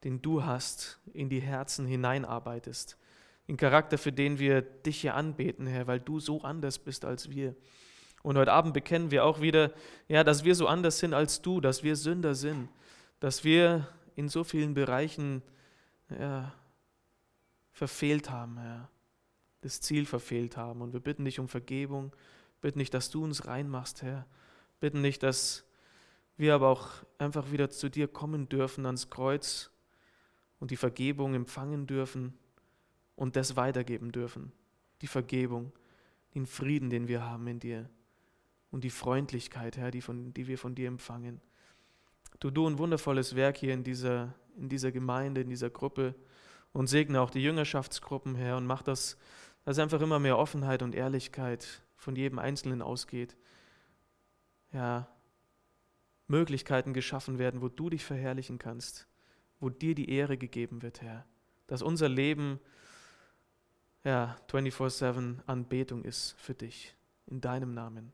[0.03, 2.97] den du hast, in die Herzen hineinarbeitest.
[3.47, 7.29] Den Charakter, für den wir dich hier anbeten, Herr, weil du so anders bist als
[7.29, 7.55] wir.
[8.25, 9.71] Und heute Abend bekennen wir auch wieder,
[10.07, 12.69] ja, dass wir so anders sind als du, dass wir Sünder sind,
[13.19, 15.43] dass wir in so vielen Bereichen
[16.09, 16.51] ja,
[17.71, 18.89] verfehlt haben, Herr,
[19.61, 20.81] das Ziel verfehlt haben.
[20.81, 22.15] Und wir bitten dich um Vergebung,
[22.61, 24.25] bitten dich, dass du uns reinmachst, Herr,
[24.79, 25.63] bitten dich, dass
[26.35, 26.87] wir aber auch
[27.19, 29.69] einfach wieder zu dir kommen dürfen ans Kreuz
[30.59, 32.33] und die Vergebung empfangen dürfen
[33.15, 34.51] und das weitergeben dürfen.
[35.03, 35.71] Die Vergebung,
[36.33, 37.87] den Frieden, den wir haben in dir
[38.75, 41.39] und die Freundlichkeit, Herr, die, von, die wir von dir empfangen.
[42.39, 46.13] Du, du ein wundervolles Werk hier in dieser, in dieser Gemeinde, in dieser Gruppe
[46.73, 49.17] und segne auch die Jüngerschaftsgruppen, Herr, und mach das,
[49.63, 53.37] dass einfach immer mehr Offenheit und Ehrlichkeit von jedem Einzelnen ausgeht.
[54.73, 55.07] Ja,
[56.27, 59.07] Möglichkeiten geschaffen werden, wo du dich verherrlichen kannst
[59.59, 61.25] wo dir die Ehre gegeben wird, Herr.
[61.67, 62.59] Dass unser Leben
[64.03, 66.95] ja, 24-7 Anbetung ist für dich.
[67.25, 68.13] In deinem Namen.